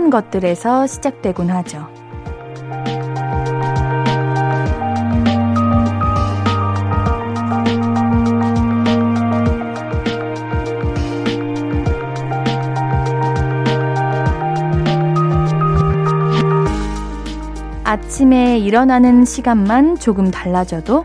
사소한 0.00 0.08
것들에서 0.08 0.86
시작되곤 0.86 1.50
하죠. 1.50 1.86
아침에 17.84 18.58
일어나는 18.58 19.24
시간만 19.24 19.96
조금 19.98 20.30
달라져도 20.30 21.04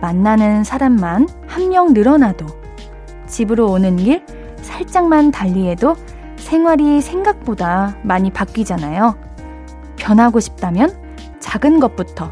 만나는 0.00 0.64
사람만 0.64 1.28
한 1.46 1.68
명 1.68 1.92
늘어나도 1.92 2.46
집으로 3.26 3.70
오는 3.70 3.96
길 3.96 4.24
살짝만 4.62 5.30
달리해도 5.30 5.96
생활이 6.52 7.00
생각보다 7.00 7.96
많이 8.02 8.30
바뀌잖아요. 8.30 9.18
변하고 9.96 10.38
싶다면 10.38 10.90
작은 11.40 11.80
것부터 11.80 12.30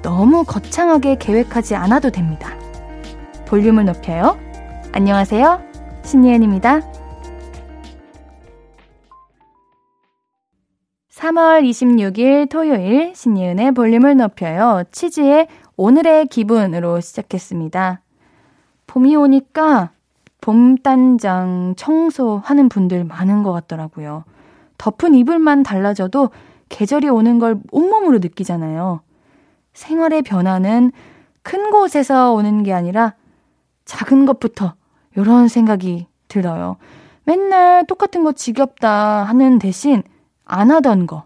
너무 0.00 0.44
거창하게 0.44 1.16
계획하지 1.16 1.74
않아도 1.74 2.10
됩니다. 2.10 2.56
볼륨을 3.48 3.84
높여요. 3.84 4.38
안녕하세요. 4.92 5.60
신예은입니다. 6.04 6.82
3월 11.10 11.68
26일 11.68 12.48
토요일 12.48 13.12
신예은의 13.16 13.72
볼륨을 13.72 14.16
높여요. 14.16 14.84
치즈의 14.92 15.48
오늘의 15.76 16.26
기분으로 16.26 17.00
시작했습니다. 17.00 18.02
봄이 18.86 19.16
오니까 19.16 19.90
봄단장 20.48 21.74
청소하는 21.76 22.70
분들 22.70 23.04
많은 23.04 23.42
것 23.42 23.52
같더라고요. 23.52 24.24
덮은 24.78 25.14
이불만 25.14 25.62
달라져도 25.62 26.30
계절이 26.70 27.10
오는 27.10 27.38
걸 27.38 27.60
온몸으로 27.70 28.18
느끼잖아요. 28.20 29.02
생활의 29.74 30.22
변화는 30.22 30.92
큰 31.42 31.70
곳에서 31.70 32.32
오는 32.32 32.62
게 32.62 32.72
아니라 32.72 33.12
작은 33.84 34.24
것부터 34.24 34.72
이런 35.16 35.48
생각이 35.48 36.06
들어요. 36.28 36.78
맨날 37.24 37.86
똑같은 37.86 38.24
거 38.24 38.32
지겹다 38.32 39.24
하는 39.24 39.58
대신 39.58 40.02
안 40.46 40.70
하던 40.70 41.06
거, 41.06 41.24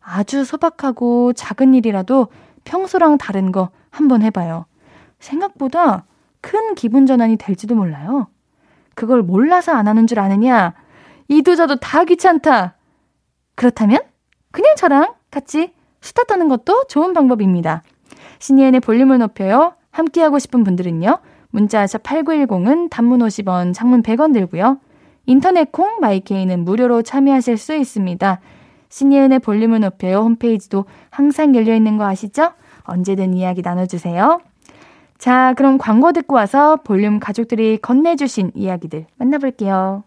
아주 0.00 0.44
소박하고 0.44 1.34
작은 1.34 1.72
일이라도 1.72 2.26
평소랑 2.64 3.16
다른 3.16 3.52
거 3.52 3.70
한번 3.90 4.22
해봐요. 4.22 4.66
생각보다 5.20 6.04
큰 6.40 6.74
기분 6.74 7.06
전환이 7.06 7.36
될지도 7.36 7.76
몰라요. 7.76 8.26
그걸 8.96 9.22
몰라서 9.22 9.72
안 9.72 9.86
하는 9.86 10.08
줄 10.08 10.18
아느냐? 10.18 10.74
이도저도 11.28 11.76
다 11.76 12.02
귀찮다. 12.04 12.74
그렇다면 13.54 14.00
그냥 14.50 14.74
저랑 14.74 15.14
같이 15.30 15.72
수다 16.00 16.24
떠는 16.24 16.48
것도 16.48 16.86
좋은 16.88 17.12
방법입니다. 17.12 17.82
신예은의 18.38 18.80
볼륨을 18.80 19.18
높여요. 19.18 19.74
함께하고 19.90 20.38
싶은 20.38 20.64
분들은요. 20.64 21.18
문자샵 21.50 22.02
8910은 22.02 22.90
단문 22.90 23.20
50원, 23.20 23.74
장문 23.74 24.02
100원 24.02 24.32
들고요. 24.32 24.78
인터넷 25.26 25.70
콩 25.72 26.00
마이케이는 26.00 26.64
무료로 26.64 27.02
참여하실 27.02 27.58
수 27.58 27.74
있습니다. 27.74 28.40
신예은의 28.88 29.40
볼륨을 29.40 29.80
높여요 29.80 30.18
홈페이지도 30.20 30.86
항상 31.10 31.54
열려 31.54 31.74
있는 31.74 31.98
거 31.98 32.06
아시죠? 32.06 32.52
언제든 32.84 33.34
이야기 33.34 33.60
나눠주세요. 33.62 34.40
자, 35.18 35.54
그럼 35.56 35.78
광고 35.78 36.12
듣고 36.12 36.34
와서 36.34 36.76
볼륨 36.84 37.18
가족들이 37.20 37.78
건네주신 37.78 38.52
이야기들 38.54 39.06
만나볼게요. 39.16 40.04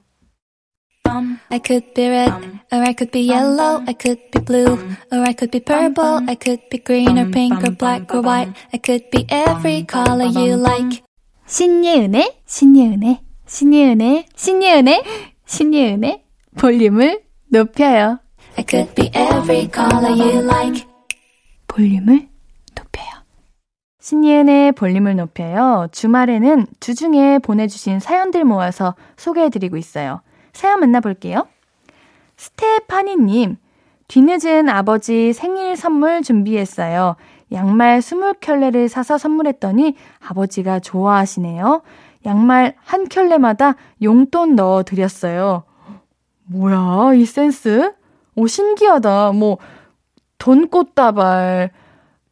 I 1.50 1.60
could 1.66 1.94
be 1.96 2.08
red, 2.08 2.32
or 2.72 2.84
I 2.86 2.94
could 2.94 3.12
be 3.12 3.28
yellow, 3.28 3.82
I 3.88 3.96
could 3.96 4.22
be 4.32 4.40
blue, 4.46 4.78
or 5.12 5.22
I 5.26 5.34
could 5.34 5.50
be 5.50 5.60
purple, 5.60 6.22
I 6.30 6.36
could 6.36 6.70
be 6.70 6.78
green 6.78 7.18
or 7.18 7.32
pink 7.32 7.64
or 7.64 7.76
black 7.76 8.14
or 8.14 8.22
white, 8.22 8.54
I 8.72 8.78
could 8.78 9.10
be 9.10 9.26
every 9.30 9.86
color 9.88 10.30
you 10.30 10.56
like. 10.56 11.02
신예은의, 11.48 12.42
신예은의, 12.46 13.22
신예은의, 13.48 14.26
신예은의, 14.36 15.04
신예은의 15.46 16.24
볼륨을 16.56 17.24
높여요. 17.48 18.20
I 18.56 18.66
could 18.70 18.94
be 18.94 19.10
every 19.16 19.68
color 19.74 20.12
you 20.12 20.44
like. 20.46 20.86
볼륨을. 21.68 22.29
신예은의 24.10 24.72
볼륨을 24.72 25.16
높여요. 25.18 25.88
주말에는 25.92 26.66
주중에 26.80 27.38
보내주신 27.38 28.00
사연들 28.00 28.44
모아서 28.44 28.96
소개해드리고 29.18 29.78
있어요. 29.78 30.22
사연 30.52 30.80
만나볼게요. 30.80 31.48
스테파니님, 32.36 33.58
뒤늦은 34.08 34.68
아버지 34.68 35.32
생일 35.32 35.76
선물 35.76 36.24
준비했어요. 36.24 37.18
양말 37.52 38.00
20켤레를 38.00 38.88
사서 38.88 39.20
선물했더니 39.20 39.96
아버지가 40.28 40.80
좋아하시네요. 40.80 41.84
양말 42.26 42.74
한 42.84 43.08
켤레마다 43.10 43.76
용돈 44.02 44.56
넣어 44.56 44.82
드렸어요. 44.82 45.66
뭐야, 46.46 47.14
이 47.14 47.26
센스? 47.26 47.94
오, 48.34 48.48
신기하다. 48.48 49.34
뭐, 49.34 49.60
돈 50.40 50.68
꽃다발, 50.68 51.70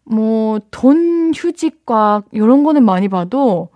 뭐, 0.09 0.59
돈 0.71 1.31
휴지꽉, 1.35 2.25
이런 2.31 2.63
거는 2.63 2.85
많이 2.85 3.09
봐도, 3.09 3.69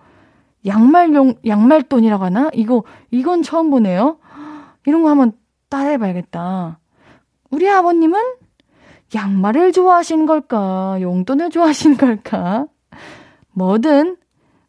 양말용, 0.66 1.34
양말돈이라고 1.46 2.24
하나? 2.24 2.50
이거, 2.54 2.84
이건 3.10 3.42
처음 3.42 3.70
보네요. 3.70 4.18
이런 4.86 5.02
거 5.02 5.10
한번 5.10 5.32
따라해 5.68 5.98
봐야겠다. 5.98 6.78
우리 7.50 7.68
아버님은 7.68 8.20
양말을 9.14 9.72
좋아하시는 9.72 10.26
걸까? 10.26 10.98
용돈을 11.00 11.50
좋아하시는 11.50 11.96
걸까? 11.98 12.66
뭐든 13.52 14.16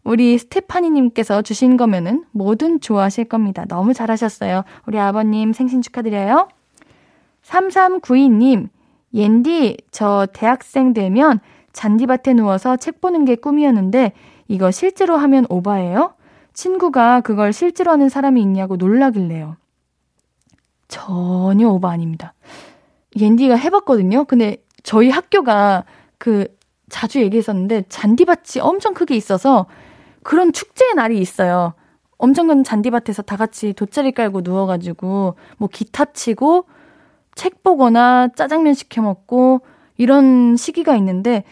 우리 0.03 0.37
스테파니님께서 0.37 1.41
주신 1.43 1.77
거면은 1.77 2.25
뭐든 2.31 2.81
좋아하실 2.81 3.25
겁니다. 3.25 3.65
너무 3.65 3.93
잘하셨어요. 3.93 4.63
우리 4.85 4.99
아버님 4.99 5.53
생신 5.53 5.81
축하드려요. 5.81 6.49
3392님, 7.43 8.67
옌디, 9.13 9.77
저 9.91 10.27
대학생 10.33 10.93
되면 10.93 11.39
잔디밭에 11.73 12.33
누워서 12.33 12.77
책 12.77 13.01
보는 13.01 13.25
게 13.25 13.35
꿈이었는데 13.35 14.13
이거 14.47 14.71
실제로 14.71 15.17
하면 15.17 15.45
오바예요? 15.49 16.13
친구가 16.53 17.21
그걸 17.21 17.51
실제로 17.51 17.91
하는 17.91 18.09
사람이 18.09 18.41
있냐고 18.41 18.75
놀라길래요. 18.75 19.57
전혀 20.87 21.67
오바 21.67 21.89
아닙니다. 21.89 22.33
옌디가 23.15 23.55
해봤거든요. 23.55 24.25
근데 24.25 24.57
저희 24.83 25.09
학교가 25.09 25.85
그 26.17 26.45
자주 26.89 27.19
얘기했었는데 27.21 27.85
잔디밭이 27.89 28.61
엄청 28.61 28.93
크게 28.93 29.15
있어서 29.15 29.65
그런 30.21 30.53
축제의 30.53 30.93
날이 30.95 31.19
있어요. 31.19 31.73
엄청 32.17 32.47
큰 32.47 32.63
잔디밭에서 32.63 33.23
다 33.23 33.35
같이 33.35 33.73
돗자리 33.73 34.11
깔고 34.11 34.41
누워가지고 34.41 35.35
뭐 35.57 35.69
기타 35.71 36.05
치고 36.05 36.65
책 37.35 37.63
보거나 37.63 38.29
짜장면 38.35 38.75
시켜 38.75 39.01
먹고 39.01 39.61
이런 39.97 40.55
시기가 40.55 40.95
있는데 40.97 41.43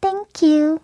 Thank 0.00 0.43
You. 0.43 0.78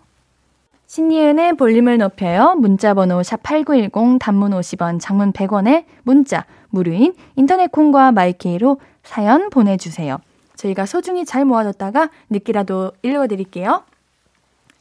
신예은의 0.85 1.53
볼륨을 1.53 1.97
높여요. 1.97 2.55
문자번호 2.57 3.21
샵8910 3.21 4.19
단문 4.19 4.51
50원, 4.51 4.99
장문 4.99 5.31
100원에 5.31 5.85
문자, 6.03 6.45
무료인 6.69 7.13
인터넷 7.35 7.71
콩과 7.71 8.11
마이케이로 8.11 8.81
사연 9.03 9.49
보내주세요. 9.49 10.17
저희가 10.55 10.85
소중히 10.85 11.25
잘 11.25 11.45
모아뒀다가 11.45 12.09
늦게라도 12.29 12.91
읽어드릴게요. 13.01 13.83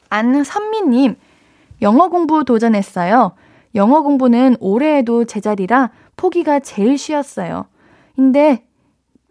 안선미님, 0.09 1.17
영어 1.83 2.09
공부 2.09 2.45
도전했어요. 2.45 3.33
영어 3.75 4.03
공부는 4.03 4.57
올해 4.61 4.97
해도 4.97 5.25
제자리라 5.25 5.91
포기가 6.17 6.59
제일 6.61 6.99
쉬웠어요. 6.99 7.67
근데 8.17 8.65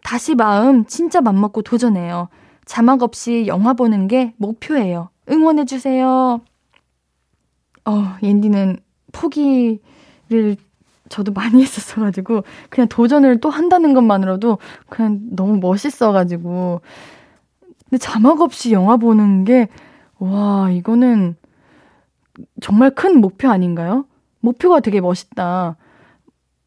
다시 0.02 0.34
마음 0.34 0.86
진짜 0.86 1.20
맘먹고 1.20 1.62
도전해요. 1.62 2.28
자막 2.64 3.02
없이 3.02 3.44
영화 3.46 3.74
보는 3.74 4.08
게 4.08 4.34
목표예요. 4.36 5.10
응원해주세요. 5.30 6.40
어, 7.84 8.16
옌디는 8.22 8.78
포기를 9.12 10.56
저도 11.08 11.32
많이 11.32 11.60
했었어가지고, 11.62 12.44
그냥 12.68 12.88
도전을 12.88 13.40
또 13.40 13.50
한다는 13.50 13.94
것만으로도 13.94 14.58
그냥 14.88 15.20
너무 15.30 15.58
멋있어가지고. 15.58 16.80
근데 17.88 17.98
자막 17.98 18.42
없이 18.42 18.72
영화 18.72 18.96
보는 18.96 19.44
게, 19.44 19.68
와, 20.18 20.70
이거는 20.70 21.36
정말 22.60 22.90
큰 22.90 23.20
목표 23.20 23.48
아닌가요? 23.48 24.06
목표가 24.40 24.80
되게 24.80 25.00
멋있다. 25.00 25.76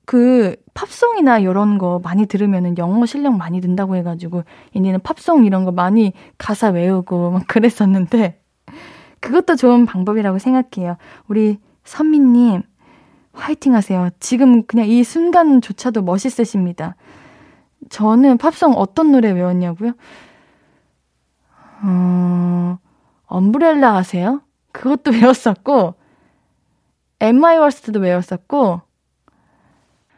그 0.06 0.56
팝송이나 0.74 1.40
이런 1.40 1.78
거 1.78 2.02
많이 2.04 2.26
들으면은 2.26 2.78
영어 2.78 3.06
실력 3.06 3.38
많이 3.38 3.60
는다고 3.60 3.96
해가지고 3.96 4.44
얘네는 4.76 5.00
팝송 5.02 5.46
이런 5.46 5.64
거 5.64 5.72
많이 5.72 6.14
가사 6.38 6.70
외우고 6.70 7.32
막 7.32 7.48
그랬었는데 7.48 8.42
그것도 9.20 9.56
좋은 9.56 9.86
방법이라고 9.86 10.40
생각해요. 10.40 10.98
우리 11.28 11.60
선미님 11.84 12.64
화이팅 13.34 13.74
하세요. 13.76 14.10
지금 14.20 14.64
그냥 14.66 14.88
이 14.88 15.04
순간조차도 15.04 16.02
멋있으십니다. 16.02 16.96
저는 17.90 18.38
팝송 18.38 18.74
어떤 18.74 19.12
노래 19.12 19.32
외웠냐고요? 19.32 19.94
어, 21.84 22.78
Umbrella 23.32 23.96
아세요? 23.96 24.42
그것도 24.74 25.12
외웠었고, 25.24 25.96
엠마이 27.20 27.58
월스트도 27.58 28.00
외웠었고, 28.02 28.82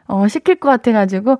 어, 0.06 0.28
시킬 0.28 0.56
것 0.56 0.68
같아가지고 0.68 1.38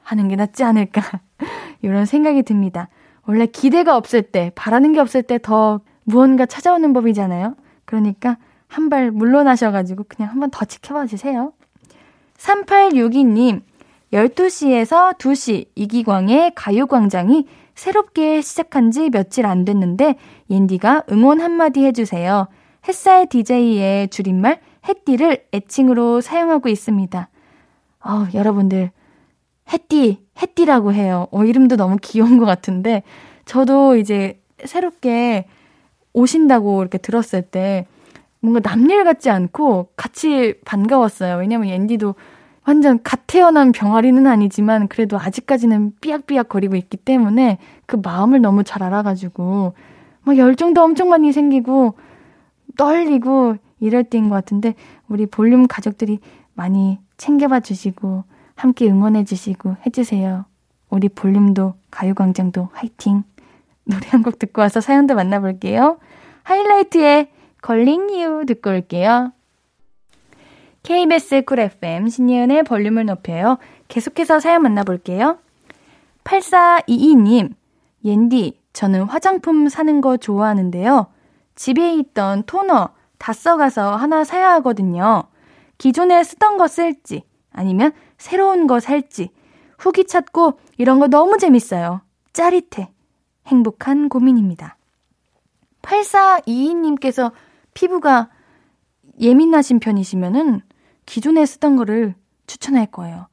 하는 0.04 0.28
게 0.28 0.36
낫지 0.36 0.64
않을까. 0.64 1.02
이런 1.82 2.06
생각이 2.06 2.44
듭니다. 2.44 2.90
원래 3.28 3.46
기대가 3.46 3.96
없을 3.98 4.22
때, 4.24 4.52
바라는 4.56 4.94
게 4.94 5.00
없을 5.00 5.24
때 5.24 5.38
더 5.38 5.82
무언가 6.04 6.46
찾아오는 6.46 6.92
법이잖아요. 6.94 7.56
그러니까 7.86 8.38
한 8.68 8.90
발 8.90 9.10
물러나셔가지고 9.12 10.06
그냥 10.10 10.32
한번 10.32 10.50
더 10.52 10.66
지켜봐 10.66 11.06
주세요. 11.08 11.54
3862님, 12.38 13.62
12시에서 14.14 15.18
2시 15.18 15.68
이기광의 15.76 16.54
가요광장이 16.56 17.46
새롭게 17.74 18.42
시작한 18.42 18.92
지 18.92 19.10
며칠 19.10 19.46
안 19.46 19.66
됐는데 19.66 20.16
옌디가 20.50 21.04
응원 21.12 21.42
한마디 21.42 21.84
해주세요. 21.84 22.48
햇살 22.88 23.28
DJ의 23.28 24.10
줄임말 24.10 24.62
햇띠를 24.88 25.46
애칭으로 25.54 26.22
사용하고 26.22 26.70
있습니다. 26.70 27.30
어, 28.06 28.28
여러분들 28.34 28.92
햇띠, 29.72 30.24
햇띠라고 30.42 30.94
해요. 30.94 31.28
어, 31.32 31.44
이름도 31.44 31.76
너무 31.76 31.98
귀여운 32.02 32.38
것 32.38 32.46
같은데 32.46 33.04
저도 33.46 33.98
이제 33.98 34.40
새롭게 34.64 35.48
오신다고 36.14 36.82
이렇게 36.82 36.98
들었을 36.98 37.42
때 37.42 37.88
뭔가 38.40 38.60
남일 38.64 39.04
같지 39.04 39.30
않고 39.30 39.90
같이 39.96 40.54
반가웠어요. 40.66 41.38
왜냐면 41.38 41.70
옌디도 41.70 42.16
완전 42.68 43.00
갓 43.04 43.22
태어난 43.28 43.72
병아리는 43.72 44.26
아니지만 44.26 44.88
그래도 44.88 45.20
아직까지는 45.20 45.94
삐약삐약 46.02 46.50
거리고 46.50 46.76
있기 46.76 46.98
때문에 46.98 47.60
그 47.86 47.98
마음을 48.02 48.42
너무 48.42 48.64
잘 48.64 48.82
알아가지고 48.84 49.74
막 50.24 50.38
열정도 50.38 50.82
엄청 50.82 51.10
많이 51.10 51.32
생기고 51.32 51.94
떨리고 52.78 53.58
이럴 53.80 54.04
때인 54.04 54.30
것 54.30 54.36
같은데 54.36 54.74
우리 55.08 55.26
볼륨 55.28 55.68
가족들이 55.68 56.20
많이 56.54 57.00
챙겨봐 57.18 57.60
주시고 57.60 58.24
함께 58.56 58.90
응원해 58.90 59.26
주시고 59.26 59.76
해주세요. 59.86 60.46
우리 60.90 61.10
볼륨도 61.10 61.76
가요광장도 61.92 62.70
화이팅! 62.74 63.24
노래 63.84 64.08
한 64.10 64.24
곡 64.24 64.40
듣고 64.40 64.62
와서 64.62 64.82
사연도 64.82 65.14
만나볼게요. 65.14 66.00
하이라이트의 66.44 67.30
Calling 67.62 68.10
You 68.20 68.46
듣고 68.46 68.72
올게요. 68.72 69.32
KBS 70.86 71.42
쿨 71.46 71.60
FM 71.60 72.10
신예은의 72.10 72.62
볼륨을 72.62 73.08
높여요. 73.08 73.58
계속해서 73.88 74.40
사연 74.40 74.62
만나볼게요. 74.62 75.40
8422님, 76.24 77.54
옌디, 78.04 78.62
저는 78.72 79.04
화장품 79.04 79.68
사는 79.68 80.00
거 80.00 80.18
좋아하는데요. 80.18 81.08
집에 81.56 81.96
있던 81.96 82.44
토너 82.44 82.90
다 83.18 83.34
써가서 83.34 83.96
하나 83.96 84.24
사야 84.24 84.52
하거든요. 84.54 85.24
기존에 85.80 86.24
쓰던 86.24 86.58
거 86.58 86.68
쓸지, 86.68 87.24
아니면 87.52 87.92
새로운 88.20 88.68
거 88.68 88.80
살지, 88.80 89.32
후기 89.80 90.06
찾고 90.06 90.60
이런 90.78 91.00
거 91.00 91.08
너무 91.08 91.40
재밌어요. 91.40 92.02
짜릿해. 92.32 92.92
행복한 93.48 94.08
고민입니다. 94.08 94.78
8422님께서 95.82 97.32
피부가 97.74 98.30
예민하신 99.20 99.80
편이시면은 99.80 100.62
기존에 101.06 101.46
쓰던 101.46 101.76
거를 101.76 102.16
추천할 102.48 102.88
거예요. 102.88 103.28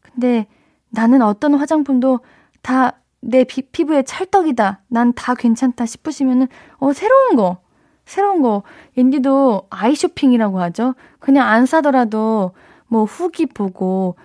근데 0.00 0.46
나는 0.90 1.22
어떤 1.22 1.54
화장품도 1.54 2.20
다 2.62 2.92
내 3.26 3.44
피부에 3.44 4.02
찰떡이다. 4.02 4.82
난 4.88 5.12
다 5.14 5.34
괜찮다 5.34 5.86
싶으시면은 5.86 6.46
어 6.78 6.92
새로운 6.92 7.36
거 7.36 7.58
새로운 8.04 8.42
거 8.42 8.62
옌디도 8.98 9.68
아이 9.70 9.94
쇼핑이라고 9.94 10.60
하죠. 10.60 10.94
그냥 11.20 11.48
안 11.48 11.64
사더라도 11.64 12.52
뭐 12.86 13.04
후기 13.04 13.46
보고 13.46 14.16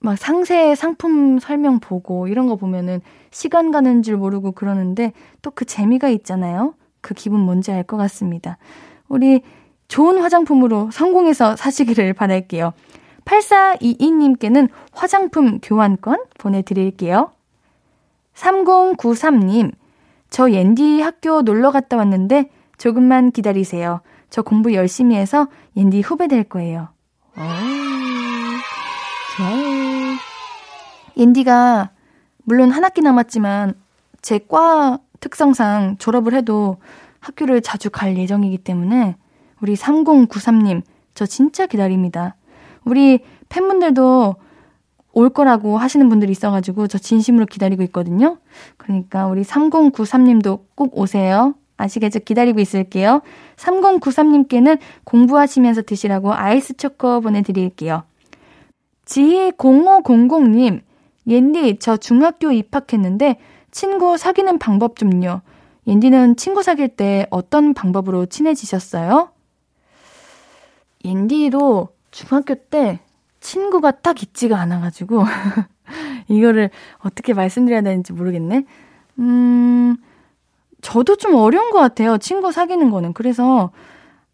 막 0.00 0.16
상세 0.16 0.76
상품 0.76 1.40
설명 1.40 1.80
보고 1.80 2.28
이런 2.28 2.46
거 2.46 2.54
보면은 2.54 3.00
시간 3.32 3.72
가는 3.72 4.02
줄 4.02 4.16
모르고 4.16 4.52
그러는데 4.52 5.12
또 5.42 5.50
그 5.50 5.64
재미가 5.64 6.08
있잖아요. 6.08 6.74
그 7.00 7.14
기분 7.14 7.40
뭔지 7.40 7.72
알 7.72 7.82
것 7.82 7.96
같습니다. 7.96 8.56
우리 9.08 9.42
좋은 9.88 10.18
화장품으로 10.20 10.90
성공해서 10.92 11.56
사시기를 11.56 12.12
바랄게요. 12.12 12.72
8422님께는 13.24 14.68
화장품 14.92 15.58
교환권 15.60 16.24
보내드릴게요. 16.38 17.32
3093님, 18.34 19.72
저 20.30 20.50
옌디 20.50 21.00
학교 21.00 21.42
놀러 21.42 21.70
갔다 21.70 21.96
왔는데 21.96 22.50
조금만 22.76 23.30
기다리세요. 23.32 24.00
저 24.30 24.42
공부 24.42 24.72
열심히 24.74 25.16
해서 25.16 25.48
옌디 25.76 26.02
후배 26.02 26.28
될 26.28 26.44
거예요. 26.44 26.88
오, 27.36 27.40
좋아요. 29.36 30.16
옌디가 31.16 31.90
물론 32.44 32.70
한 32.70 32.84
학기 32.84 33.00
남았지만 33.02 33.74
제 34.22 34.38
과 34.38 34.98
특성상 35.20 35.96
졸업을 35.98 36.34
해도 36.34 36.76
학교를 37.20 37.60
자주 37.62 37.90
갈 37.90 38.16
예정이기 38.16 38.58
때문에 38.58 39.16
우리 39.60 39.74
3093님, 39.74 40.82
저 41.14 41.26
진짜 41.26 41.66
기다립니다. 41.66 42.36
우리 42.84 43.20
팬분들도 43.48 44.36
올 45.12 45.30
거라고 45.30 45.78
하시는 45.78 46.08
분들이 46.08 46.30
있어가지고 46.32 46.86
저 46.86 46.98
진심으로 46.98 47.46
기다리고 47.46 47.82
있거든요. 47.84 48.38
그러니까 48.76 49.26
우리 49.26 49.42
3093님도 49.42 50.60
꼭 50.74 50.96
오세요. 50.96 51.54
아시겠죠? 51.76 52.20
기다리고 52.20 52.60
있을게요. 52.60 53.22
3093님께는 53.56 54.78
공부하시면서 55.04 55.82
드시라고 55.82 56.34
아이스 56.34 56.76
초코 56.76 57.20
보내드릴게요. 57.20 58.02
지희 59.04 59.52
0500님, 59.52 60.82
옌디, 61.26 61.78
저 61.78 61.96
중학교 61.96 62.52
입학했는데 62.52 63.38
친구 63.70 64.16
사귀는 64.16 64.58
방법 64.58 64.96
좀요. 64.96 65.42
옌디는 65.86 66.36
친구 66.36 66.62
사귈 66.62 66.88
때 66.88 67.26
어떤 67.30 67.74
방법으로 67.74 68.26
친해지셨어요? 68.26 69.30
옌디도 71.08 71.88
중학교 72.10 72.54
때 72.54 73.00
친구가 73.40 73.90
딱 74.02 74.22
있지가 74.22 74.58
않아가지고, 74.58 75.24
이거를 76.28 76.70
어떻게 76.98 77.34
말씀드려야 77.34 77.82
되는지 77.82 78.12
모르겠네. 78.12 78.64
음, 79.18 79.96
저도 80.80 81.16
좀 81.16 81.34
어려운 81.34 81.70
것 81.70 81.78
같아요. 81.78 82.18
친구 82.18 82.52
사귀는 82.52 82.90
거는. 82.90 83.12
그래서 83.12 83.70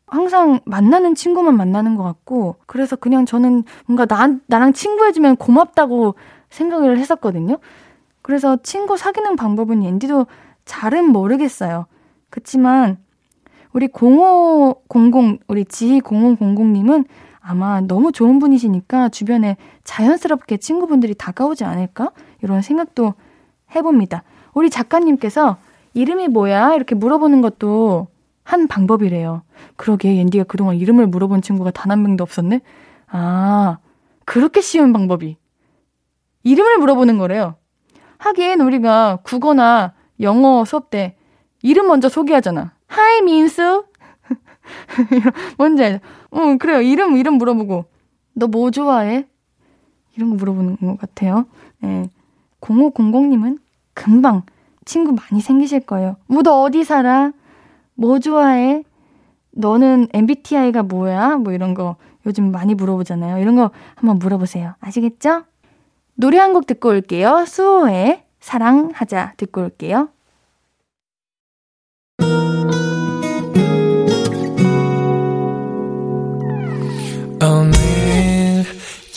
항상 0.07 0.61
만나는 0.65 1.15
친구만 1.15 1.57
만나는 1.57 1.97
것 1.97 2.03
같고, 2.03 2.57
그래서 2.67 2.97
그냥 2.97 3.25
저는 3.27 3.65
뭔가 3.87 4.07
나, 4.07 4.37
나랑 4.47 4.73
친구해주면 4.73 5.37
고맙다고 5.37 6.15
생각을 6.51 6.99
했었거든요. 6.99 7.59
그래서 8.23 8.57
친구 8.63 8.97
사귀는 8.97 9.37
방법은 9.37 9.85
옌디도 9.85 10.27
잘은 10.65 11.07
모르겠어요. 11.07 11.87
그치만, 12.31 12.99
우리 13.75 13.89
0500, 13.93 15.41
우리 15.49 15.65
지희 15.65 16.01
0500님은 16.01 17.05
아마 17.41 17.81
너무 17.81 18.13
좋은 18.13 18.39
분이시니까 18.39 19.11
주변에 19.11 19.57
자연스럽게 19.83 20.57
친구분들이 20.57 21.15
다가오지 21.15 21.65
않을까? 21.65 22.13
이런 22.43 22.63
생각도 22.63 23.15
해봅니다. 23.75 24.23
우리 24.55 24.71
작가님께서 24.71 25.59
이름이 25.93 26.29
뭐야? 26.29 26.75
이렇게 26.75 26.95
물어보는 26.95 27.43
것도 27.43 28.07
한 28.45 28.69
방법이래요. 28.69 29.43
그러게, 29.77 30.17
옌디가 30.17 30.45
그동안 30.45 30.77
이름을 30.77 31.09
물어본 31.09 31.43
친구가 31.43 31.73
단 31.73 31.91
한 31.91 32.03
명도 32.03 32.23
없었네? 32.23 32.61
아, 33.09 33.79
그렇게 34.25 34.61
쉬운 34.61 34.93
방법이. 34.93 35.37
이름을 36.45 36.79
물어보는 36.79 37.19
거래요. 37.19 37.57
하긴 38.19 38.61
우리가 38.61 39.19
국어나 39.25 39.95
영어 40.21 40.65
수업 40.65 40.91
때 40.91 41.17
이름 41.63 41.89
먼저 41.89 42.09
소개하잖아. 42.09 42.74
하이 42.87 43.23
민수. 43.23 43.85
뭔지 45.59 45.85
알죠? 45.85 46.01
응, 46.37 46.59
그래요. 46.59 46.81
이름, 46.81 47.17
이름 47.17 47.35
물어보고. 47.35 47.85
너 48.35 48.47
뭐 48.49 48.71
좋아해? 48.71 49.27
이런 50.17 50.31
거 50.31 50.37
물어보는 50.37 50.77
것 50.79 50.99
같아요. 50.99 51.47
예. 51.85 52.09
0500님은 52.61 53.59
금방 53.95 54.43
친구 54.85 55.13
많이 55.13 55.41
생기실 55.41 55.81
거예요. 55.81 56.17
뭐 56.27 56.43
너 56.43 56.63
어디 56.63 56.85
살아? 56.85 57.33
뭐 57.95 58.19
좋아해? 58.19 58.83
너는 59.53 60.09
MBTI가 60.13 60.83
뭐야? 60.83 61.37
뭐 61.37 61.53
이런 61.53 61.75
거 61.75 61.97
요즘 62.27 62.51
많이 62.51 62.75
물어보잖아요. 62.75 63.39
이런 63.39 63.55
거 63.55 63.71
한번 63.95 64.19
물어보세요. 64.19 64.75
아시겠죠? 64.81 65.45
노래 66.15 66.39
한 66.39 66.53
곡 66.53 66.67
듣고 66.67 66.89
올게요. 66.91 67.45
수호의 67.47 68.25
사랑하자 68.41 69.35
듣고 69.37 69.63
올게요. 69.63 70.09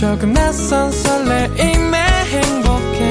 조금 0.00 0.32
낯선 0.32 0.90
설레임에 0.90 1.98
행복해 2.24 3.10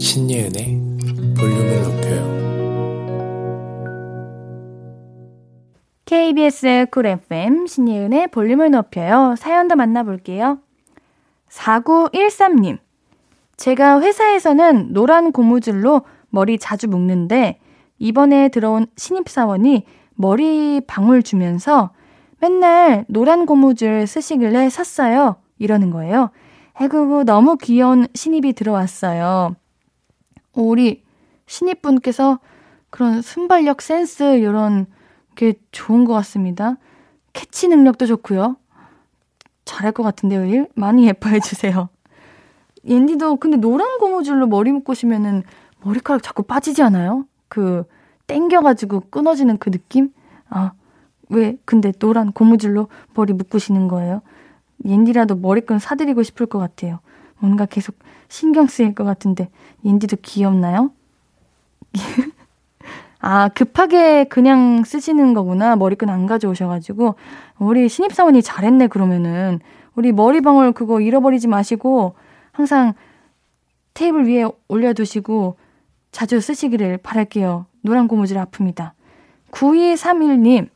신예은의 0.00 0.80
볼륨을 1.38 1.82
높여요. 1.82 2.38
KBS 6.06 6.86
쿨 6.90 7.04
FM 7.04 7.66
신예은의 7.66 8.28
볼륨을 8.28 8.70
높여요. 8.70 9.34
사연 9.36 9.68
도 9.68 9.76
만나볼게요. 9.76 10.58
4913님. 11.50 12.78
제가 13.58 14.00
회사에서는 14.00 14.94
노란 14.94 15.32
고무줄로 15.32 16.06
머리 16.30 16.58
자주 16.58 16.88
묶는데 16.88 17.60
이번에 17.98 18.48
들어온 18.48 18.86
신입사원이 18.96 19.84
머리 20.14 20.80
방울 20.86 21.22
주면서 21.22 21.90
맨날 22.40 23.04
노란 23.08 23.46
고무줄 23.46 24.06
쓰시길래 24.06 24.70
샀어요. 24.70 25.36
이러는 25.58 25.90
거예요. 25.90 26.30
해구구 26.80 27.24
너무 27.24 27.56
귀여운 27.56 28.06
신입이 28.14 28.52
들어왔어요. 28.52 29.56
우리 30.54 31.02
신입분께서 31.46 32.38
그런 32.90 33.22
순발력 33.22 33.82
센스 33.82 34.38
이런 34.38 34.86
게 35.34 35.54
좋은 35.72 36.04
것 36.04 36.14
같습니다. 36.14 36.76
캐치 37.32 37.68
능력도 37.68 38.06
좋고요. 38.06 38.56
잘할 39.64 39.92
것 39.92 40.02
같은데요, 40.02 40.44
일? 40.46 40.68
많이 40.74 41.06
예뻐해 41.06 41.40
주세요. 41.40 41.88
옌디도 42.84 43.36
근데 43.36 43.56
노란 43.56 43.98
고무줄로 43.98 44.46
머리 44.46 44.72
묶으시면은 44.72 45.42
머리카락 45.82 46.22
자꾸 46.22 46.42
빠지지 46.42 46.82
않아요? 46.82 47.26
그 47.48 47.84
땡겨가지고 48.26 49.04
끊어지는 49.10 49.58
그 49.58 49.70
느낌? 49.70 50.12
아, 50.48 50.72
왜 51.28 51.56
근데 51.64 51.92
노란 51.92 52.32
고무줄로 52.32 52.88
머리 53.14 53.32
묶으시는 53.32 53.88
거예요? 53.88 54.22
옌디라도 54.84 55.36
머리끈 55.36 55.78
사드리고 55.78 56.22
싶을 56.22 56.46
것 56.46 56.58
같아요. 56.58 57.00
뭔가 57.38 57.66
계속 57.66 57.96
신경 58.28 58.66
쓰일 58.66 58.94
것 58.94 59.04
같은데 59.04 59.48
옌디도 59.84 60.18
귀엽나요? 60.22 60.90
아, 63.20 63.48
급하게 63.48 64.24
그냥 64.24 64.84
쓰시는 64.84 65.34
거구나. 65.34 65.74
머리끈 65.76 66.08
안 66.08 66.26
가져오셔가지고. 66.26 67.16
우리 67.58 67.88
신입사원이 67.88 68.42
잘했네, 68.42 68.86
그러면은. 68.86 69.60
우리 69.96 70.12
머리방울 70.12 70.72
그거 70.72 71.00
잃어버리지 71.00 71.48
마시고, 71.48 72.14
항상 72.52 72.94
테이블 73.94 74.28
위에 74.28 74.44
올려두시고, 74.68 75.56
자주 76.10 76.40
쓰시기를 76.40 76.98
바랄게요. 76.98 77.66
노란 77.82 78.08
고무줄 78.08 78.36
아픕니다. 78.38 78.92
9231님, 79.50 80.68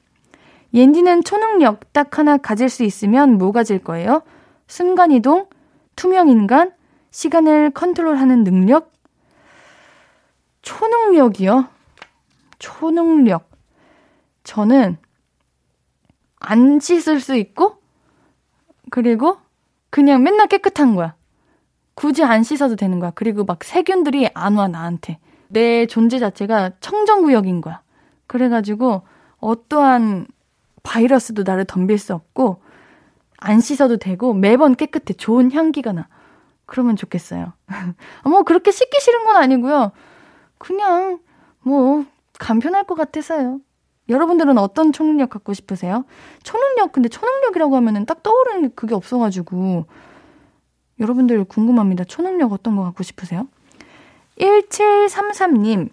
옌디는 0.75 1.25
초능력 1.25 1.93
딱 1.93 2.19
하나 2.19 2.37
가질 2.37 2.69
수 2.69 2.83
있으면 2.85 3.39
뭐 3.39 3.53
가질 3.53 3.79
거예요? 3.79 4.23
순간이동, 4.67 5.49
투명인간, 5.97 6.73
시간을 7.11 7.73
컨트롤하는 7.73 8.45
능력? 8.45 8.93
초능력이요? 10.63 11.69
초능력. 12.59 13.51
저는 14.45 14.97
안 16.39 16.81
씻을 16.81 17.21
수 17.21 17.37
있고, 17.37 17.77
그리고 18.91 19.39
그냥 19.91 20.23
맨날 20.23 20.47
깨끗한 20.47 20.95
거야. 20.95 21.15
굳이 21.95 22.25
안 22.25 22.43
씻어도 22.43 22.77
되는 22.77 22.99
거야. 22.99 23.13
그리고 23.15 23.45
막 23.45 23.63
세균들이 23.65 24.31
안 24.35 24.57
와, 24.57 24.69
나한테. 24.69 25.19
내 25.49 25.87
존재 25.87 26.19
자체가 26.19 26.73
청정구역인 26.81 27.61
거야. 27.61 27.83
그래가지고 28.27 29.03
어떠한 29.39 30.27
바이러스도 30.83 31.43
나를 31.45 31.65
덤빌 31.65 31.99
수 31.99 32.15
없고, 32.15 32.63
안 33.39 33.61
씻어도 33.61 33.99
되고, 33.99 34.33
매번 34.33 34.75
깨끗해. 34.75 35.15
좋은 35.15 35.53
향기가 35.53 35.93
나. 35.93 36.09
그러면 36.65 36.97
좋겠어요. 36.97 37.53
뭐, 38.25 38.43
그렇게 38.43 38.71
씻기 38.71 39.01
싫은 39.01 39.25
건 39.27 39.37
아니고요. 39.37 39.93
그냥, 40.59 41.19
뭐, 41.61 42.05
간편할 42.39 42.85
것 42.85 42.95
같아서요. 42.95 43.61
여러분들은 44.09 44.59
어떤 44.59 44.93
초능력 44.93 45.31
갖고 45.31 45.53
싶으세요? 45.53 46.05
초능력, 46.43 46.93
근데 46.93 47.09
초능력이라고 47.09 47.77
하면은 47.77 48.07
딱 48.07 48.23
떠오르는 48.23 48.63
게 48.63 48.69
그게 48.75 48.95
없어가지고, 48.95 49.87
여러분들 51.01 51.45
궁금합니다. 51.45 52.05
초능력 52.05 52.53
어떤 52.53 52.77
거 52.77 52.85
갖고 52.85 53.03
싶으세요? 53.03 53.49
1733님, 54.39 55.91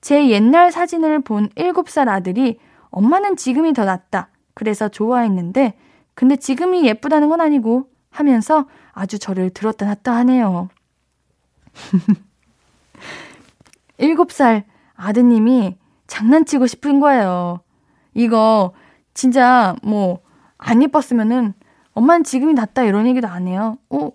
제 0.00 0.28
옛날 0.30 0.72
사진을 0.72 1.20
본 1.20 1.48
7살 1.50 2.08
아들이 2.08 2.58
엄마는 2.90 3.36
지금이 3.36 3.72
더 3.72 3.84
낫다. 3.84 4.28
그래서 4.54 4.88
좋아했는데, 4.88 5.74
근데 6.14 6.36
지금이 6.36 6.86
예쁘다는 6.86 7.28
건 7.28 7.40
아니고 7.40 7.88
하면서 8.10 8.66
아주 8.92 9.18
저를 9.18 9.50
들었다 9.50 9.86
놨다 9.86 10.14
하네요. 10.16 10.68
7살 13.98 14.64
아드님이 14.94 15.76
장난치고 16.06 16.66
싶은 16.66 17.00
거예요. 17.00 17.60
이거 18.14 18.72
진짜 19.14 19.76
뭐 19.82 20.28
안 20.58 20.82
예뻤으면은 20.82 21.54
엄마는 21.98 22.22
지금이 22.22 22.54
낫다 22.54 22.84
이런 22.84 23.06
얘기도 23.08 23.26
안 23.26 23.48
해요. 23.48 23.76
어? 23.90 24.10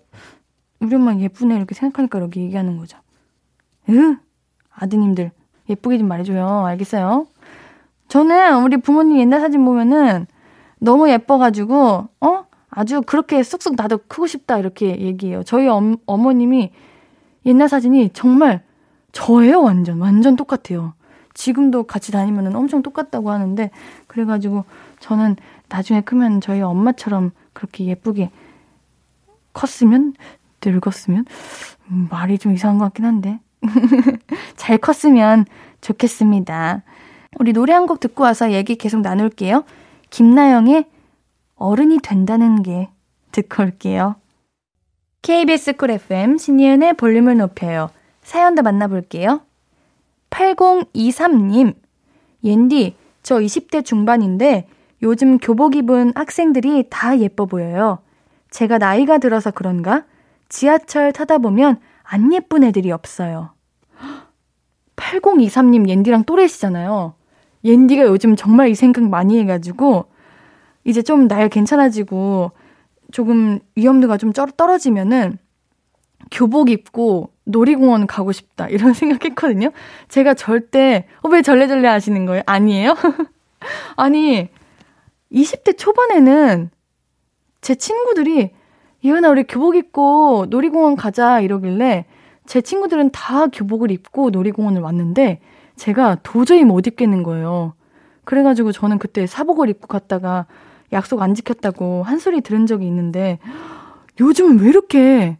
우리 0.80 0.94
엄마 0.94 1.14
예쁘네 1.14 1.54
이렇게 1.54 1.74
생각하니까 1.74 2.18
이렇게 2.18 2.40
얘기하는 2.40 2.78
거죠. 2.78 2.98
으 3.90 4.16
아드님들 4.70 5.30
예쁘게 5.68 5.98
좀 5.98 6.08
말해줘요. 6.08 6.64
알겠어요? 6.64 7.26
저는 8.08 8.62
우리 8.64 8.78
부모님 8.78 9.18
옛날 9.18 9.40
사진 9.40 9.64
보면은 9.64 10.26
너무 10.78 11.10
예뻐가지고 11.10 12.08
어 12.20 12.44
아주 12.70 13.02
그렇게 13.02 13.42
쑥쑥 13.42 13.74
나도 13.76 13.98
크고 14.08 14.26
싶다 14.26 14.58
이렇게 14.58 14.98
얘기해요. 14.98 15.42
저희 15.42 15.68
엄, 15.68 15.96
어머님이 16.06 16.72
옛날 17.44 17.68
사진이 17.68 18.10
정말 18.14 18.62
저예요 19.12 19.60
완전 19.62 20.00
완전 20.00 20.36
똑같아요. 20.36 20.94
지금도 21.34 21.82
같이 21.82 22.12
다니면 22.12 22.54
엄청 22.56 22.82
똑같다고 22.82 23.30
하는데 23.30 23.70
그래가지고 24.06 24.64
저는 25.00 25.36
나중에 25.68 26.00
크면 26.00 26.40
저희 26.40 26.62
엄마처럼 26.62 27.32
그렇게 27.54 27.86
예쁘게 27.86 28.30
컸으면 29.54 30.12
늙었으면 30.64 31.24
음, 31.90 32.08
말이 32.10 32.38
좀 32.38 32.52
이상한 32.52 32.78
것 32.78 32.84
같긴 32.86 33.04
한데 33.06 33.40
잘 34.56 34.76
컸으면 34.78 35.46
좋겠습니다. 35.80 36.82
우리 37.38 37.52
노래 37.52 37.72
한 37.72 37.86
곡 37.86 38.00
듣고 38.00 38.22
와서 38.22 38.52
얘기 38.52 38.76
계속 38.76 39.00
나눌게요. 39.00 39.64
김나영의 40.10 40.84
어른이 41.56 41.98
된다는 42.02 42.62
게 42.62 42.88
듣고 43.32 43.62
올게요. 43.62 44.16
KBS 45.22 45.74
쿨 45.76 45.90
FM 45.90 46.38
신이은의 46.38 46.94
볼륨을 46.94 47.36
높여요. 47.36 47.90
사연도 48.22 48.62
만나볼게요. 48.62 49.40
8023님, 50.30 51.74
옌디, 52.42 52.96
저 53.22 53.36
20대 53.36 53.84
중반인데 53.84 54.66
요즘 55.02 55.38
교복 55.38 55.76
입은 55.76 56.12
학생들이 56.14 56.86
다 56.90 57.18
예뻐 57.18 57.46
보여요. 57.46 57.98
제가 58.50 58.78
나이가 58.78 59.18
들어서 59.18 59.50
그런가? 59.50 60.04
지하철 60.48 61.12
타다 61.12 61.38
보면 61.38 61.78
안 62.02 62.32
예쁜 62.32 62.62
애들이 62.64 62.92
없어요. 62.92 63.50
8023님 64.96 65.88
옌디랑 65.88 66.24
또래시잖아요. 66.24 67.14
옌디가 67.64 68.02
요즘 68.04 68.36
정말 68.36 68.68
이 68.68 68.74
생각 68.74 69.04
많이 69.08 69.38
해가지고 69.40 70.06
이제 70.84 71.02
좀 71.02 71.28
날 71.28 71.48
괜찮아지고 71.48 72.52
조금 73.10 73.58
위험도가 73.74 74.18
좀 74.18 74.32
떨어지면은 74.32 75.38
교복 76.30 76.70
입고 76.70 77.30
놀이공원 77.44 78.06
가고 78.06 78.32
싶다 78.32 78.68
이런 78.68 78.92
생각했거든요. 78.94 79.70
제가 80.08 80.34
절대 80.34 81.06
어, 81.22 81.28
왜 81.28 81.42
절레절레 81.42 81.88
하시는 81.88 82.26
거예요? 82.26 82.42
아니에요? 82.46 82.94
아니 83.96 84.48
20대 85.34 85.76
초반에는 85.76 86.70
제 87.60 87.74
친구들이 87.74 88.50
예은아 89.04 89.30
우리 89.30 89.44
교복 89.44 89.76
입고 89.76 90.46
놀이공원 90.48 90.96
가자 90.96 91.40
이러길래 91.40 92.06
제 92.46 92.60
친구들은 92.60 93.10
다 93.10 93.46
교복을 93.48 93.90
입고 93.90 94.30
놀이공원을 94.30 94.80
왔는데 94.80 95.40
제가 95.76 96.18
도저히 96.22 96.64
못 96.64 96.86
입겠는 96.86 97.22
거예요. 97.22 97.74
그래가지고 98.24 98.72
저는 98.72 98.98
그때 98.98 99.26
사복을 99.26 99.68
입고 99.68 99.88
갔다가 99.88 100.46
약속 100.92 101.20
안 101.20 101.34
지켰다고 101.34 102.02
한 102.02 102.18
소리 102.18 102.40
들은 102.40 102.66
적이 102.66 102.86
있는데 102.86 103.38
요즘은 104.20 104.60
왜 104.60 104.68
이렇게 104.68 105.38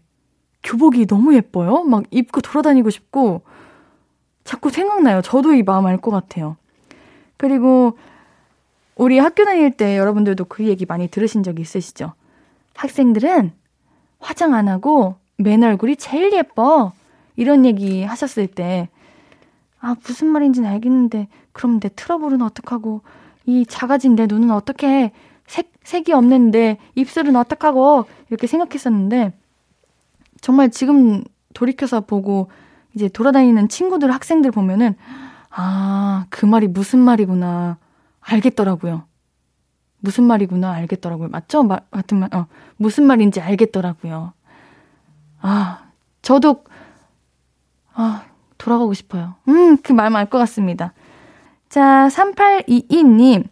교복이 0.63 1.07
너무 1.07 1.35
예뻐요? 1.35 1.85
막 1.85 2.05
입고 2.11 2.41
돌아다니고 2.41 2.91
싶고 2.91 3.43
자꾸 4.45 4.71
생각나요. 4.71 5.23
저도 5.23 5.55
이 5.55 5.63
마음 5.63 5.87
알 5.87 5.99
것 5.99 6.11
같아요. 6.11 6.57
그리고 7.37 7.97
우리 8.97 9.19
학교 9.19 9.45
다닐 9.45 9.71
때 9.71 9.99
여러분들도 9.99 10.45
그 10.47 10.65
얘기 10.65 10.87
많이 10.87 11.09
들으신 11.09 11.43
적 11.43 11.59
있으시죠? 11.59 12.13
학생들은 12.75 13.53
화장 14.21 14.55
안 14.55 14.69
하고 14.69 15.17
맨 15.37 15.63
얼굴이 15.63 15.97
제일 15.97 16.33
예뻐. 16.33 16.93
이런 17.37 17.65
얘기 17.65 18.05
하셨을 18.05 18.47
때, 18.47 18.89
아, 19.81 19.97
무슨 20.07 20.29
말인지는 20.29 20.71
알겠는데, 20.71 21.27
그럼 21.53 21.81
내 21.81 21.91
트러블은 21.95 22.43
어떡하고, 22.43 23.03
이 23.45 23.67
작아진 23.67 24.15
내 24.15 24.27
눈은 24.27 24.53
어떻게 24.53 25.13
색, 25.49 25.73
색이 25.83 26.13
없는데, 26.13 26.79
입술은 26.95 27.35
어떡하고, 27.35 28.05
이렇게 28.29 28.47
생각했었는데, 28.47 29.33
정말 30.41 30.71
지금 30.71 31.25
돌이켜서 31.55 32.03
보고 32.03 32.51
이제 32.95 33.09
돌아다니는 33.09 33.69
친구들, 33.69 34.13
학생들 34.13 34.51
보면은 34.51 34.95
아, 35.51 36.27
그 36.29 36.45
말이 36.45 36.69
무슨 36.69 36.99
말이구나 36.99 37.79
알겠더라고요. 38.25 39.05
무슨 40.01 40.25
말이구나 40.25 40.73
알겠더라고요. 40.73 41.29
맞죠? 41.29 41.63
말, 41.63 41.81
같은 41.91 42.19
말, 42.19 42.35
어, 42.35 42.47
무슨 42.77 43.05
말인지 43.05 43.41
알겠더라고요. 43.41 44.33
아, 45.41 45.85
저도, 46.23 46.65
아, 47.95 48.25
돌아가고 48.59 48.95
싶어요. 48.95 49.35
음, 49.49 49.77
그말알것 49.79 50.39
같습니다. 50.41 50.93
자, 51.69 52.09
3822님. 52.09 53.45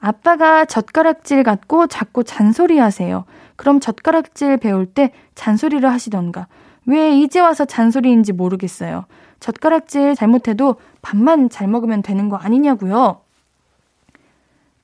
아빠가 0.00 0.64
젓가락질 0.64 1.42
갖고 1.42 1.88
자꾸 1.88 2.22
잔소리 2.22 2.78
하세요. 2.78 3.24
그럼 3.56 3.80
젓가락질 3.80 4.58
배울 4.58 4.86
때 4.86 5.12
잔소리를 5.34 5.88
하시던가. 5.90 6.46
왜 6.86 7.18
이제 7.18 7.40
와서 7.40 7.64
잔소리인지 7.64 8.32
모르겠어요. 8.32 9.06
젓가락질 9.40 10.14
잘못해도 10.14 10.76
밥만 11.02 11.50
잘 11.50 11.66
먹으면 11.66 12.02
되는 12.02 12.28
거 12.28 12.36
아니냐고요. 12.36 13.20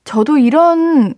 저도 0.05 0.37
이런 0.37 1.15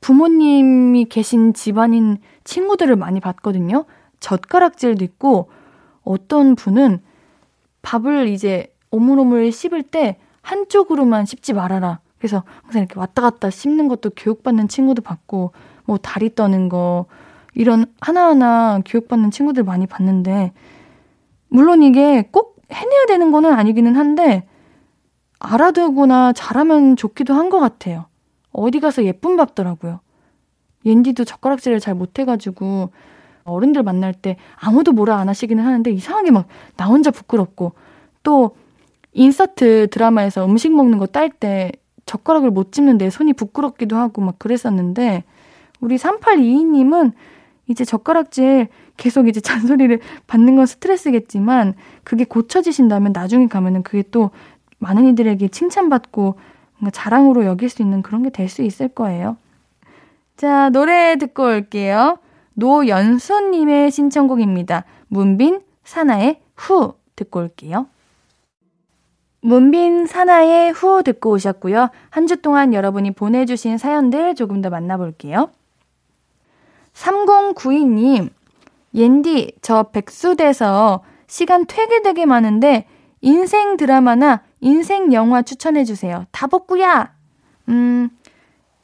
부모님이 0.00 1.06
계신 1.06 1.54
집안인 1.54 2.18
친구들을 2.44 2.96
많이 2.96 3.20
봤거든요. 3.20 3.84
젓가락질도 4.20 5.04
있고 5.04 5.48
어떤 6.02 6.56
분은 6.56 7.00
밥을 7.82 8.28
이제 8.28 8.74
오물오물 8.90 9.50
씹을 9.50 9.84
때 9.84 10.18
한쪽으로만 10.42 11.24
씹지 11.24 11.54
말아라. 11.54 12.00
그래서 12.18 12.42
항상 12.62 12.82
이렇게 12.82 12.98
왔다 12.98 13.22
갔다 13.22 13.50
씹는 13.50 13.88
것도 13.88 14.10
교육받는 14.16 14.68
친구도 14.68 15.02
봤고 15.02 15.52
뭐 15.84 15.98
다리 15.98 16.34
떠는 16.34 16.68
거 16.68 17.06
이런 17.54 17.86
하나하나 18.00 18.80
교육받는 18.84 19.30
친구들 19.30 19.62
많이 19.62 19.86
봤는데 19.86 20.52
물론 21.48 21.82
이게 21.82 22.28
꼭 22.32 22.56
해내야 22.72 23.06
되는 23.06 23.30
거는 23.30 23.52
아니기는 23.52 23.96
한데 23.96 24.46
알아두거나 25.42 26.32
잘하면 26.34 26.96
좋기도 26.96 27.34
한 27.34 27.50
것 27.50 27.58
같아요. 27.60 28.06
어디 28.52 28.80
가서 28.80 29.04
예쁜 29.04 29.36
밥더라고요. 29.36 30.00
옌디도 30.84 31.24
젓가락질을 31.24 31.80
잘 31.80 31.94
못해가지고 31.94 32.90
어른들 33.44 33.82
만날 33.82 34.14
때 34.14 34.36
아무도 34.56 34.92
뭐라 34.92 35.16
안 35.18 35.28
하시기는 35.28 35.62
하는데 35.64 35.90
이상하게 35.90 36.30
막 36.30 36.46
나 36.76 36.86
혼자 36.86 37.10
부끄럽고 37.10 37.72
또 38.22 38.56
인서트 39.12 39.88
드라마에서 39.90 40.44
음식 40.46 40.72
먹는 40.74 40.98
거 40.98 41.06
딸 41.06 41.30
때 41.30 41.72
젓가락을 42.06 42.50
못 42.50 42.72
집는 42.72 42.98
내 42.98 43.10
손이 43.10 43.32
부끄럽기도 43.34 43.96
하고 43.96 44.22
막 44.22 44.38
그랬었는데 44.38 45.24
우리 45.80 45.96
3822님은 45.96 47.12
이제 47.68 47.84
젓가락질 47.84 48.68
계속 48.96 49.28
이제 49.28 49.40
잔소리를 49.42 50.00
받는 50.26 50.56
건 50.56 50.66
스트레스겠지만 50.66 51.74
그게 52.04 52.24
고쳐지신다면 52.24 53.12
나중에 53.12 53.46
가면은 53.46 53.82
그게 53.82 54.02
또 54.10 54.30
많은 54.82 55.06
이들에게 55.06 55.48
칭찬받고 55.48 56.38
뭔가 56.78 56.90
자랑으로 56.90 57.44
여길 57.44 57.68
수 57.68 57.82
있는 57.82 58.02
그런 58.02 58.22
게 58.22 58.30
될 58.30 58.48
수 58.48 58.62
있을 58.62 58.88
거예요. 58.88 59.36
자, 60.36 60.70
노래 60.70 61.16
듣고 61.16 61.44
올게요. 61.44 62.18
노연수님의 62.54 63.90
신청곡입니다. 63.90 64.84
문빈, 65.08 65.60
사나의 65.84 66.40
후 66.56 66.94
듣고 67.16 67.40
올게요. 67.40 67.86
문빈, 69.40 70.06
사나의 70.06 70.72
후 70.72 71.02
듣고 71.02 71.30
오셨고요. 71.30 71.88
한 72.10 72.26
주 72.26 72.36
동안 72.42 72.74
여러분이 72.74 73.12
보내주신 73.12 73.78
사연들 73.78 74.34
조금 74.34 74.60
더 74.62 74.70
만나볼게요. 74.70 75.50
3092님, 76.94 78.30
옌디, 78.94 79.52
저 79.62 79.84
백수돼서 79.84 81.02
시간 81.26 81.66
되게 81.66 82.02
되게 82.02 82.26
많은데 82.26 82.86
인생 83.22 83.76
드라마나 83.76 84.42
인생 84.60 85.12
영화 85.12 85.42
추천해주세요. 85.42 86.26
다 86.32 86.46
복구야! 86.46 87.14
음, 87.68 88.10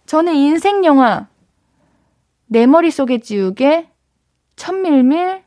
저는 0.07 0.35
인생 0.35 0.85
영화 0.85 1.29
내 2.47 2.67
머릿속에 2.67 3.19
지우개, 3.19 3.91
천밀밀, 4.57 5.45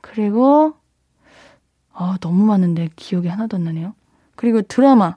그리고, 0.00 0.74
아, 1.92 2.16
너무 2.20 2.44
많은데 2.44 2.88
기억이 2.96 3.28
하나도 3.28 3.58
안 3.58 3.64
나네요. 3.64 3.94
그리고 4.34 4.62
드라마, 4.62 5.16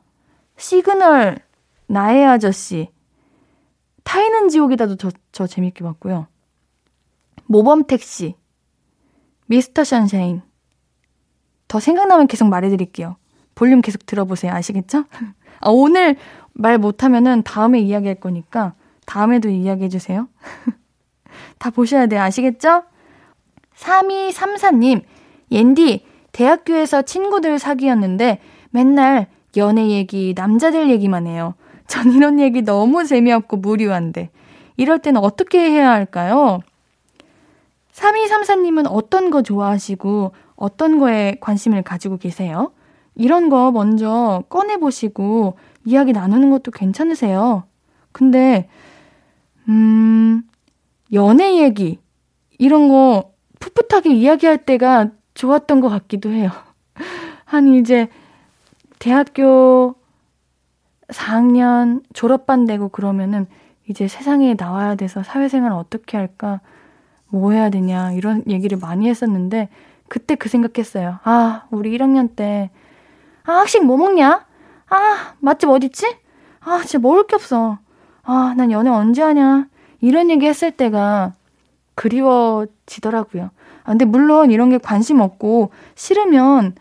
시그널, 0.57 1.39
나의 1.87 2.25
아저씨, 2.25 2.89
타이는 4.03 4.49
지옥이다도 4.49 4.97
저, 4.97 5.11
저 5.31 5.47
재밌게 5.47 5.83
봤고요. 5.83 6.27
모범 7.45 7.85
택시, 7.87 8.35
미스터 9.47 9.83
션샤인. 9.83 10.41
더 11.75 11.81
생각나면 11.81 12.27
계속 12.27 12.47
말해드릴게요. 12.47 13.17
볼륨 13.53 13.81
계속 13.81 14.05
들어보세요. 14.05 14.53
아시겠죠? 14.53 15.03
아, 15.59 15.69
오늘 15.69 16.15
말 16.53 16.77
못하면은 16.77 17.43
다음에 17.43 17.81
이야기할 17.81 18.15
거니까 18.15 18.75
다음에도 19.05 19.49
이야기해주세요. 19.49 20.29
다 21.59 21.69
보셔야 21.71 22.07
돼요. 22.07 22.21
아시겠죠? 22.21 22.83
3234님, 23.75 25.01
옌디, 25.51 26.05
대학교에서 26.31 27.01
친구들 27.01 27.59
사귀었는데 27.59 28.39
맨날 28.69 29.27
연애 29.57 29.89
얘기, 29.89 30.33
남자들 30.33 30.89
얘기만 30.89 31.27
해요. 31.27 31.55
전 31.87 32.13
이런 32.13 32.39
얘기 32.39 32.61
너무 32.61 33.03
재미없고 33.03 33.57
무료한데. 33.57 34.29
이럴 34.77 34.99
때는 34.99 35.19
어떻게 35.21 35.59
해야 35.59 35.91
할까요? 35.91 36.61
3234님은 37.91 38.85
어떤 38.89 39.29
거 39.29 39.41
좋아하시고 39.41 40.31
어떤 40.55 40.99
거에 40.99 41.37
관심을 41.41 41.81
가지고 41.83 42.17
계세요? 42.17 42.71
이런 43.15 43.49
거 43.49 43.71
먼저 43.71 44.43
꺼내보시고 44.49 45.57
이야기 45.85 46.13
나누는 46.13 46.49
것도 46.49 46.71
괜찮으세요. 46.71 47.63
근데 48.11 48.67
음, 49.67 50.43
연애 51.13 51.61
얘기, 51.61 51.99
이런 52.57 52.87
거 52.87 53.33
풋풋하게 53.59 54.13
이야기할 54.13 54.65
때가 54.65 55.11
좋았던 55.33 55.81
것 55.81 55.89
같기도 55.89 56.29
해요. 56.29 56.49
한 57.45 57.73
이제 57.75 58.09
대학교 58.99 59.95
4학년 61.09 62.03
졸업반 62.13 62.65
되고 62.65 62.89
그러면은 62.89 63.45
이제 63.87 64.07
세상에 64.07 64.55
나와야 64.57 64.95
돼서 64.95 65.21
사회생활 65.23 65.71
어떻게 65.71 66.17
할까, 66.17 66.61
뭐 67.27 67.51
해야 67.51 67.69
되냐, 67.69 68.11
이런 68.13 68.43
얘기를 68.47 68.77
많이 68.77 69.07
했었는데, 69.07 69.69
그때 70.07 70.35
그 70.35 70.49
생각했어요. 70.49 71.19
아, 71.23 71.63
우리 71.71 71.95
1학년 71.97 72.35
때, 72.35 72.69
아, 73.43 73.53
학식 73.53 73.83
뭐 73.83 73.97
먹냐? 73.97 74.45
아, 74.89 75.33
맛집 75.39 75.69
어딨지? 75.69 76.17
아, 76.61 76.79
진짜 76.81 76.99
먹을 76.99 77.25
게 77.27 77.35
없어. 77.35 77.79
아, 78.23 78.53
난 78.57 78.71
연애 78.71 78.89
언제 78.89 79.21
하냐. 79.21 79.67
이런 80.01 80.29
얘기 80.29 80.45
했을 80.45 80.71
때가 80.71 81.33
그리워지더라고요. 81.95 83.49
아, 83.83 83.89
근데 83.91 84.05
물론 84.05 84.51
이런 84.51 84.69
게 84.69 84.77
관심 84.77 85.19
없고 85.19 85.71
싫으면 85.95 86.75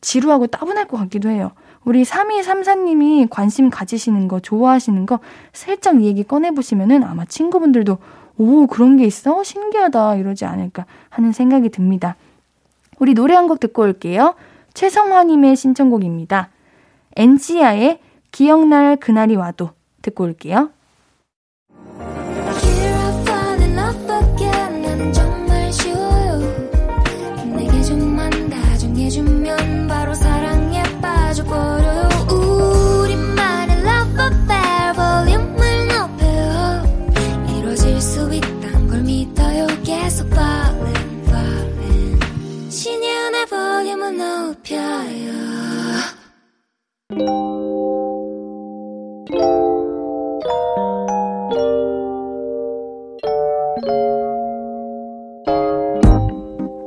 지루하고 0.00 0.46
따분할 0.46 0.86
것 0.86 0.96
같기도 0.96 1.28
해요. 1.28 1.52
우리 1.84 2.02
3234님이 2.02 3.28
관심 3.28 3.70
가지시는 3.70 4.26
거, 4.28 4.40
좋아하시는 4.40 5.04
거 5.06 5.20
살짝 5.52 6.02
얘기 6.02 6.24
꺼내보시면은 6.24 7.04
아마 7.04 7.24
친구분들도 7.24 7.98
오, 8.36 8.66
그런 8.66 8.96
게 8.96 9.04
있어? 9.04 9.42
신기하다. 9.42 10.16
이러지 10.16 10.44
않을까 10.44 10.86
하는 11.08 11.32
생각이 11.32 11.68
듭니다. 11.68 12.16
우리 12.98 13.14
노래 13.14 13.34
한 13.34 13.46
곡 13.48 13.60
듣고 13.60 13.82
올게요. 13.82 14.34
최성화님의 14.74 15.56
신청곡입니다. 15.56 16.50
엔지아의 17.16 18.00
기억날 18.32 18.96
그날이 18.96 19.36
와도 19.36 19.70
듣고 20.02 20.24
올게요. 20.24 20.70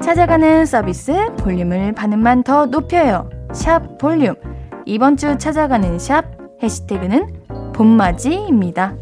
찾아가는 0.07 0.65
서비스 0.65 1.11
볼륨을 1.35 1.91
반음만 1.91 2.43
더 2.43 2.65
높여요. 2.65 3.29
샵 3.51 3.97
볼륨. 3.97 4.35
이번 4.85 5.17
주 5.17 5.37
찾아가는 5.37 5.99
샵 5.99 6.23
해시태그는 6.63 7.73
봄맞이입니다. 7.73 8.95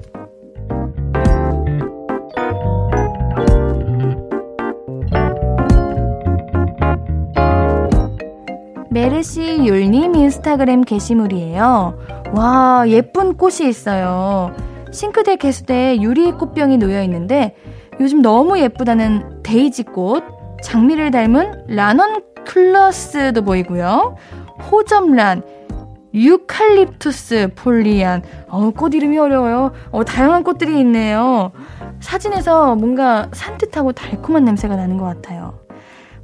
메르시 8.89 9.63
율님 9.63 10.15
인스타그램 10.15 10.81
게시물이에요. 10.81 11.99
와, 12.33 12.83
예쁜 12.87 13.37
꽃이 13.37 13.69
있어요. 13.69 14.55
싱크대 14.89 15.35
개수대에 15.35 16.01
유리 16.01 16.31
꽃병이 16.31 16.79
놓여 16.79 17.03
있는데 17.03 17.55
요즘 17.99 18.23
너무 18.23 18.57
예쁘다는 18.59 19.43
데이지 19.43 19.83
꽃, 19.83 20.34
장미를 20.65 21.11
닮은 21.11 21.67
라넌큘러스도 21.67 23.43
보이고요. 23.43 24.15
호접란, 24.71 25.43
유칼립투스 26.11 27.49
폴리안. 27.55 28.23
어, 28.49 28.71
꽃 28.71 28.95
이름이 28.95 29.15
어려워요. 29.15 29.73
어, 29.91 30.03
다양한 30.03 30.43
꽃들이 30.43 30.79
있네요. 30.79 31.51
사진에서 31.99 32.75
뭔가 32.75 33.29
산뜻하고 33.31 33.91
달콤한 33.91 34.43
냄새가 34.43 34.75
나는 34.75 34.97
것 34.97 35.05
같아요. 35.05 35.59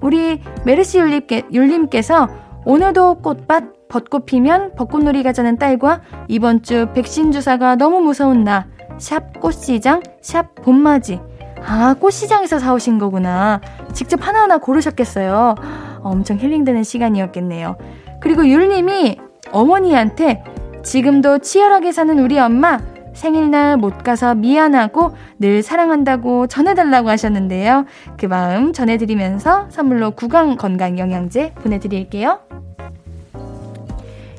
우리 0.01 0.41
메르시 0.65 0.97
율림께, 0.97 1.43
율님께서 1.53 2.27
오늘도 2.65 3.21
꽃밭 3.21 3.89
벚꽃 3.89 4.25
피면 4.25 4.73
벚꽃놀이 4.75 5.21
가자는 5.21 5.59
딸과 5.59 6.01
이번 6.29 6.63
주 6.63 6.87
백신 6.95 7.31
주사가 7.31 7.75
너무 7.75 7.99
무서운 7.99 8.43
나. 8.43 8.65
샵 8.97 9.39
꽃시장, 9.39 10.01
샵 10.21 10.55
봄맞이. 10.55 11.19
아, 11.63 11.93
꽃시장에서 11.99 12.59
사오신 12.59 12.97
거구나. 12.97 13.61
직접 13.91 14.25
하나하나 14.25 14.57
고르셨겠어요. 14.57 15.55
엄청 16.01 16.37
힐링되는 16.37 16.83
시간이었겠네요. 16.83 17.77
그리고 18.19 18.47
율님이 18.47 19.17
어머니한테 19.51 20.43
지금도 20.83 21.39
치열하게 21.39 21.91
사는 21.91 22.17
우리 22.19 22.39
엄마 22.39 22.79
생일날 23.13 23.77
못 23.77 24.03
가서 24.03 24.35
미안하고 24.35 25.11
늘 25.37 25.61
사랑한다고 25.61 26.47
전해달라고 26.47 27.09
하셨는데요. 27.09 27.85
그 28.17 28.25
마음 28.25 28.73
전해드리면서 28.73 29.67
선물로 29.69 30.11
구강 30.11 30.55
건강 30.55 30.97
영양제 30.97 31.53
보내드릴게요. 31.55 32.39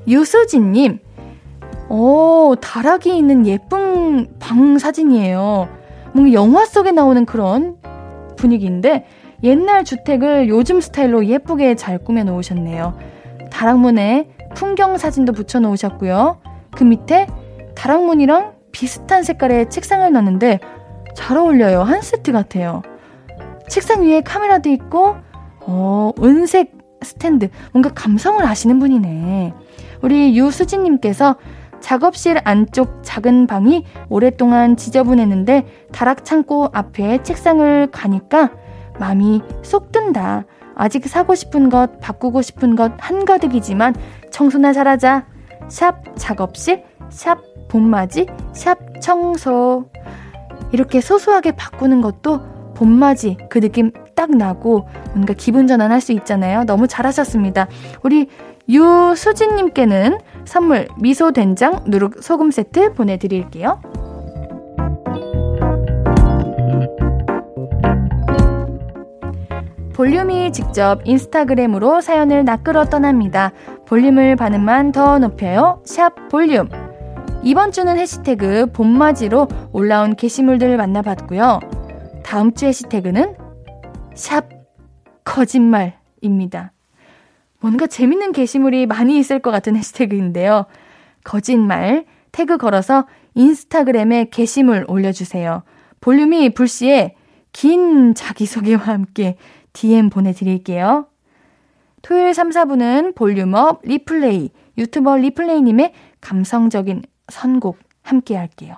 유수진님, 0.08 0.98
오, 1.88 2.56
다락이 2.60 3.16
있는 3.16 3.46
예쁜 3.46 4.26
방 4.40 4.78
사진이에요. 4.78 5.68
뭔가 6.12 6.32
영화 6.32 6.64
속에 6.64 6.90
나오는 6.90 7.24
그런 7.24 7.76
분위기인데 8.36 9.06
옛날 9.42 9.84
주택을 9.84 10.48
요즘 10.48 10.80
스타일로 10.80 11.26
예쁘게 11.26 11.74
잘 11.74 11.98
꾸며 11.98 12.24
놓으셨네요. 12.24 12.96
다락문에 13.50 14.28
풍경 14.54 14.96
사진도 14.98 15.32
붙여 15.32 15.60
놓으셨고요. 15.60 16.40
그 16.70 16.84
밑에 16.84 17.26
다락문이랑 17.74 18.52
비슷한 18.70 19.22
색깔의 19.22 19.70
책상을 19.70 20.10
놨는데 20.10 20.60
잘 21.14 21.36
어울려요. 21.36 21.82
한 21.82 22.00
세트 22.00 22.32
같아요. 22.32 22.82
책상 23.68 24.02
위에 24.02 24.20
카메라도 24.22 24.70
있고, 24.70 25.16
어, 25.60 26.12
은색 26.22 26.72
스탠드. 27.02 27.48
뭔가 27.72 27.90
감성을 27.90 28.44
아시는 28.44 28.78
분이네. 28.78 29.52
우리 30.02 30.36
유수진님께서 30.38 31.36
작업실 31.80 32.38
안쪽 32.44 33.00
작은 33.02 33.46
방이 33.46 33.84
오랫동안 34.08 34.76
지저분했는데 34.76 35.66
다락 35.90 36.24
창고 36.24 36.68
앞에 36.72 37.22
책상을 37.22 37.88
가니까 37.90 38.50
마음이 39.02 39.42
쏙 39.62 39.90
든다. 39.90 40.44
아직 40.76 41.08
사고 41.08 41.34
싶은 41.34 41.70
것, 41.70 41.98
바꾸고 42.00 42.40
싶은 42.40 42.76
것 42.76 42.92
한가득이지만 42.98 43.94
청소나 44.30 44.72
잘하자. 44.72 45.26
샵 45.68 46.16
작업실, 46.16 46.84
샵 47.10 47.38
봄맞이, 47.68 48.26
샵 48.52 48.78
청소. 49.00 49.90
이렇게 50.70 51.00
소소하게 51.00 51.52
바꾸는 51.52 52.00
것도 52.00 52.40
봄맞이 52.74 53.38
그 53.50 53.60
느낌 53.60 53.90
딱 54.14 54.30
나고 54.30 54.86
뭔가 55.12 55.34
기분 55.34 55.66
전환할 55.66 56.00
수 56.00 56.12
있잖아요. 56.12 56.62
너무 56.64 56.86
잘하셨습니다. 56.86 57.66
우리 58.04 58.28
유수진님께는 58.68 60.18
선물 60.44 60.86
미소 61.00 61.32
된장 61.32 61.82
누룩 61.86 62.22
소금 62.22 62.52
세트 62.52 62.94
보내드릴게요. 62.94 63.80
볼륨이 69.94 70.52
직접 70.52 71.00
인스타그램으로 71.04 72.00
사연을 72.00 72.44
낚으러 72.44 72.86
떠납니다. 72.86 73.52
볼륨을 73.86 74.36
반음만 74.36 74.92
더 74.92 75.18
높여요. 75.18 75.82
샵 75.84 76.28
볼륨. 76.30 76.68
이번 77.42 77.72
주는 77.72 77.98
해시태그 77.98 78.72
봄맞이로 78.72 79.48
올라온 79.72 80.16
게시물들을 80.16 80.76
만나봤고요. 80.76 81.60
다음 82.24 82.54
주 82.54 82.66
해시태그는 82.66 83.36
샵 84.14 84.48
거짓말입니다. 85.24 86.72
뭔가 87.60 87.86
재밌는 87.86 88.32
게시물이 88.32 88.86
많이 88.86 89.18
있을 89.18 89.40
것 89.40 89.50
같은 89.50 89.76
해시태그인데요. 89.76 90.66
거짓말 91.22 92.06
태그 92.32 92.56
걸어서 92.56 93.06
인스타그램에 93.34 94.30
게시물 94.30 94.86
올려주세요. 94.88 95.62
볼륨이 96.00 96.54
불시에 96.54 97.14
긴 97.52 98.14
자기소개와 98.14 98.80
함께 98.80 99.36
DM 99.72 100.10
보내드릴게요. 100.10 101.06
토요일 102.02 102.34
3, 102.34 102.50
4분은 102.50 103.14
볼륨업 103.14 103.80
리플레이, 103.84 104.50
유튜버 104.76 105.16
리플레이님의 105.18 105.92
감성적인 106.20 107.02
선곡 107.28 107.78
함께 108.02 108.36
할게요. 108.36 108.76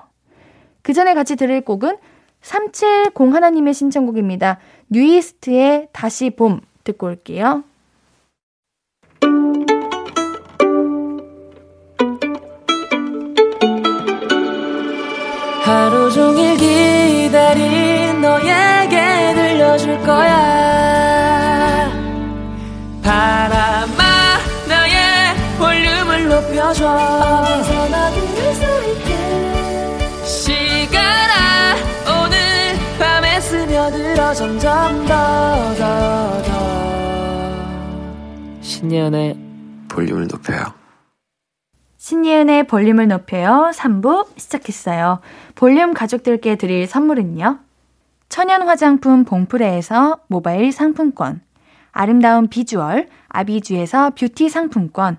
그 0.82 0.92
전에 0.92 1.14
같이 1.14 1.36
들을 1.36 1.60
곡은 1.62 1.96
370 2.42 3.32
하나님의 3.34 3.72
신청곡입니다. 3.72 4.58
뉴이스트의 4.90 5.88
다시 5.92 6.30
봄 6.30 6.60
듣고 6.84 7.06
올게요. 7.06 7.64
하루 15.62 16.10
종일 16.10 16.58
기다린 16.58 17.73
높여줘. 26.64 26.88
어디서나 26.88 28.10
들을 28.10 28.54
수 28.54 28.62
있게. 28.90 30.24
시간아 30.24 31.74
오늘 32.24 32.38
밤에 32.98 33.38
스며들어 33.40 34.32
점점 34.32 35.04
더 35.06 35.74
더 35.76 36.42
더. 36.42 36.50
신예은의 38.62 39.36
볼륨을 39.88 40.26
높여요. 40.26 40.64
신예은의 41.98 42.66
볼륨을 42.66 43.08
높여요. 43.08 43.70
3부 43.74 44.26
시작했어요. 44.36 45.20
볼륨 45.54 45.92
가족들께 45.94 46.56
드릴 46.56 46.86
선물은요. 46.86 47.58
천연 48.30 48.62
화장품 48.62 49.24
봉프레에서 49.24 50.20
모바일 50.28 50.72
상품권, 50.72 51.40
아름다운 51.92 52.48
비주얼 52.48 53.08
아비주에서 53.28 54.10
뷰티 54.18 54.48
상품권, 54.48 55.18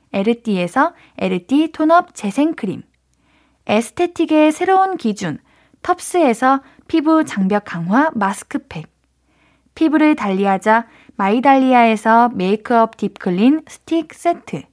에르띠에서 0.13 0.93
에르띠 1.17 1.71
tone 1.71 2.00
up 2.00 2.15
재생크림 2.15 2.83
aesthetic의 3.67 4.51
새로운 4.51 4.97
기준 4.97 5.39
텁스에서 5.81 6.61
피부 6.87 7.23
장벽 7.25 7.63
강화 7.65 8.11
마스크팩 8.13 8.87
피부를 9.75 10.15
달리하자 10.15 10.87
마이달리아에서 11.15 12.29
메이크업 12.33 12.97
deep 12.97 13.26
clean 13.26 13.63
스틱 13.67 14.13
세트 14.13 14.63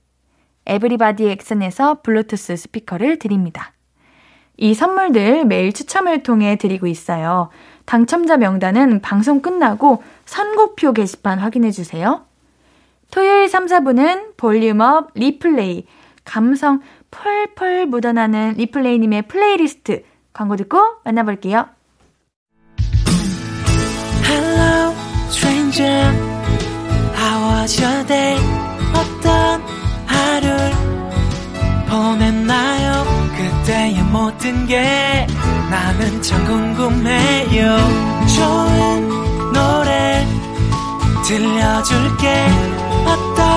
에브리바디 0.67 1.29
엑슨에서 1.29 2.03
블루투스 2.03 2.57
스피커를 2.57 3.19
드립니다. 3.19 3.73
이 4.59 4.75
선물들 4.75 5.47
매일 5.47 5.73
추첨을 5.73 6.23
통해 6.23 6.57
드리고 6.57 6.87
있어요. 6.89 7.49
당첨자 7.87 8.37
명단은 8.37 9.01
방송 9.01 9.41
끝나고 9.41 10.03
선곡표 10.27 10.93
게시판 10.93 11.39
확인해 11.39 11.71
주세요. 11.71 12.28
토요일 13.11 13.49
3, 13.49 13.67
4부는 13.67 14.37
volume 14.37 14.92
up 14.92 15.11
replay, 15.15 15.87
감성 16.25 16.81
펄펄 17.11 17.87
묻어나는 17.87 18.55
리플레이님의 18.59 19.23
플레이리스트 19.29 20.05
광고 20.33 20.57
듣고 20.57 20.79
만나볼게요. 21.05 21.69
Hello, 24.25 24.95
stranger. 25.31 26.13
How 27.17 27.63
was 27.63 27.83
your 27.83 28.07
day? 28.07 28.37
어떤 28.95 29.63
하루를 30.07 30.73
보냈나요? 31.89 33.05
그때의 33.35 34.03
모든 34.05 34.67
게 34.67 35.27
나는 35.71 36.21
참 36.21 36.45
궁금해요. 36.45 37.77
좋은 38.37 39.09
노래 39.53 40.27
들려줄게. 41.27 42.88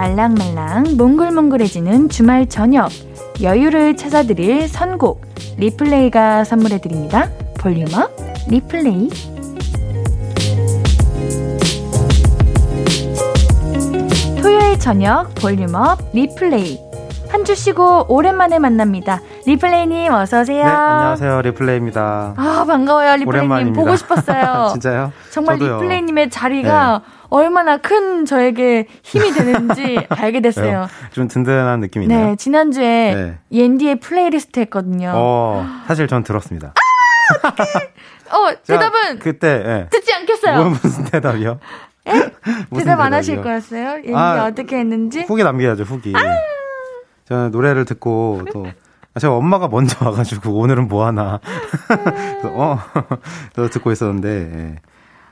말랑말랑 0.00 0.96
몽글몽글해지는 0.96 2.08
주말 2.08 2.48
저녁 2.48 2.88
여유를 3.42 3.98
찾아드릴 3.98 4.66
선곡 4.66 5.20
리플레이가 5.58 6.44
선물해드립니다. 6.44 7.28
volume 7.58 7.97
up 7.97 8.10
replay 8.48 9.10
토요일 14.40 14.78
저녁 14.78 15.34
volume 15.34 15.82
up 15.82 15.98
replay 16.14 16.78
한 17.28 17.44
주 17.44 17.54
쉬고 17.54 18.06
오랜만에 18.08 18.58
만납니다. 18.58 19.20
리플레이님 19.46 20.12
어서 20.12 20.40
오세요. 20.42 20.64
네, 20.64 20.70
안녕하세요. 20.70 21.42
리플레이입니다. 21.42 22.34
아 22.36 22.64
반가워요 22.66 23.16
리플레이님 23.16 23.28
오랜만입니다. 23.50 23.80
보고 23.80 23.96
싶었어요. 23.96 24.68
진짜요? 24.72 25.12
정말 25.30 25.58
저도요. 25.58 25.76
리플레이님의 25.80 26.30
자리가 26.30 27.02
얼마나 27.30 27.78
큰 27.78 28.24
저에게 28.26 28.86
힘이 29.02 29.32
되는지 29.32 30.06
알게 30.10 30.40
됐어요. 30.40 30.88
좀 31.12 31.28
든든한 31.28 31.80
느낌이 31.80 32.06
네요. 32.06 32.26
네, 32.30 32.36
지난주에 32.36 33.14
네. 33.14 33.38
옌디의 33.52 34.00
플레이리스트 34.00 34.60
했거든요. 34.60 35.10
어, 35.14 35.64
어, 35.64 35.66
사실 35.86 36.06
전 36.06 36.22
들었습니다. 36.22 36.74
제가 38.64 38.78
대답은 38.78 39.18
그때 39.20 39.62
예. 39.64 39.86
듣지 39.90 40.12
않겠어요. 40.14 40.56
뭐, 40.56 40.70
무슨 40.82 41.04
대답이요? 41.04 41.58
무슨 42.70 42.84
대답 42.84 43.00
안 43.00 43.14
하실 43.14 43.36
대답이요? 43.36 43.50
거였어요? 43.50 43.88
옌디 44.04 44.14
아, 44.14 44.46
어떻게 44.46 44.76
했는지? 44.78 45.22
후기 45.22 45.42
남겨야죠, 45.42 45.84
후기. 45.84 46.12
저는 47.28 47.50
노래를 47.52 47.84
듣고 47.84 48.42
또 48.52 48.66
아, 48.66 48.72
제가 49.18 49.34
엄마가 49.34 49.68
먼저 49.68 50.04
와가지고 50.04 50.52
오늘은 50.52 50.88
뭐 50.88 51.06
하나. 51.06 51.40
그래서, 51.88 52.48
어, 52.48 52.78
저 53.54 53.68
듣고 53.68 53.90
있었는데. 53.90 54.28
예. 54.28 54.76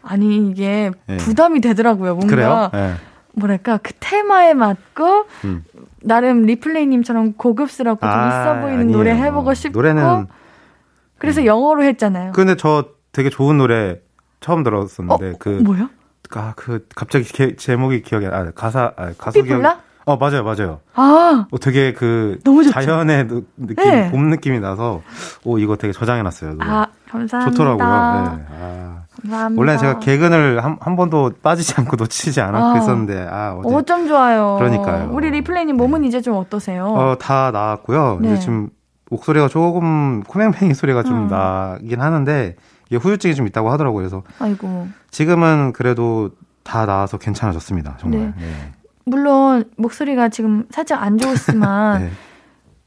아니 0.02 0.48
이게 0.48 0.90
예. 1.08 1.16
부담이 1.18 1.60
되더라고요. 1.60 2.14
뭔가 2.14 2.34
그래요? 2.34 2.70
예. 2.74 2.94
뭐랄까 3.34 3.76
그 3.78 3.92
테마에 4.00 4.54
맞고 4.54 5.26
음. 5.44 5.64
나름 6.02 6.42
리플레이님처럼 6.42 7.34
고급스럽고 7.34 8.00
좀 8.00 8.10
아, 8.10 8.28
있어 8.28 8.60
보이는 8.60 8.80
아니에요. 8.80 8.96
노래 8.96 9.12
해보고 9.14 9.54
싶고 9.54 9.78
노래는 9.78 10.26
그래서 11.18 11.40
음. 11.42 11.46
영어로 11.46 11.84
했잖아요. 11.84 12.32
근데 12.32 12.56
저 12.56 12.86
되게 13.12 13.30
좋은 13.30 13.58
노래 13.58 14.00
처음 14.40 14.64
들었었는데 14.64 15.30
어? 15.30 15.34
그 15.38 15.48
뭐요? 15.50 15.90
아, 16.34 16.52
그 16.56 16.86
갑자기 16.94 17.24
게, 17.24 17.56
제목이 17.56 18.02
기억이 18.02 18.26
아 18.26 18.50
가사 18.52 18.92
아, 18.96 19.12
가수 19.16 19.42
기억. 19.42 19.78
어 20.08 20.16
맞아요 20.16 20.42
맞아요. 20.42 20.80
아 20.94 21.46
어, 21.50 21.58
되게 21.58 21.92
그 21.92 22.38
너무 22.42 22.64
좋죠? 22.64 22.72
자연의 22.72 23.28
느낌 23.58 23.76
네. 23.76 24.10
봄 24.10 24.30
느낌이 24.30 24.58
나서 24.58 25.02
오 25.44 25.58
이거 25.58 25.76
되게 25.76 25.92
저장해놨어요. 25.92 26.54
노래. 26.54 26.66
아 26.66 26.86
감사합니다. 27.10 27.50
좋더라고요. 27.50 27.86
네. 27.86 28.44
아, 28.58 29.02
감사합니다. 29.20 29.60
원래 29.60 29.76
제가 29.76 29.98
개근을 29.98 30.64
한, 30.64 30.78
한 30.80 30.96
번도 30.96 31.32
빠지지 31.42 31.74
않고 31.76 31.96
놓치지 31.96 32.40
않았고 32.40 32.66
아, 32.66 32.74
했었는데 32.76 33.28
아 33.30 33.54
어제 33.58 33.74
어쩜 33.74 34.08
좋아요. 34.08 34.56
그러니까요. 34.58 35.10
우리 35.12 35.30
리플레이님 35.30 35.76
몸은 35.76 36.00
네. 36.00 36.08
이제 36.08 36.22
좀 36.22 36.36
어떠세요? 36.36 36.86
어다 36.86 37.50
나았고요. 37.50 38.20
네. 38.22 38.32
이제 38.32 38.40
지금 38.40 38.70
목소리가 39.10 39.48
조금 39.48 40.22
코맹맹이 40.22 40.72
소리가 40.72 41.02
좀 41.02 41.24
음. 41.24 41.28
나긴 41.28 42.00
하는데 42.00 42.56
이게 42.86 42.96
후유증이 42.96 43.34
좀 43.34 43.46
있다고 43.46 43.70
하더라고요. 43.70 43.98
그래서 44.00 44.22
아이고. 44.38 44.88
지금은 45.10 45.74
그래도 45.74 46.30
다 46.64 46.86
나아서 46.86 47.18
괜찮아졌습니다. 47.18 47.96
정말. 47.98 48.20
네. 48.20 48.46
네. 48.46 48.72
물론 49.08 49.64
목소리가 49.76 50.28
지금 50.28 50.64
살짝 50.70 51.02
안 51.02 51.18
좋으시지만 51.18 52.02
네. 52.04 52.10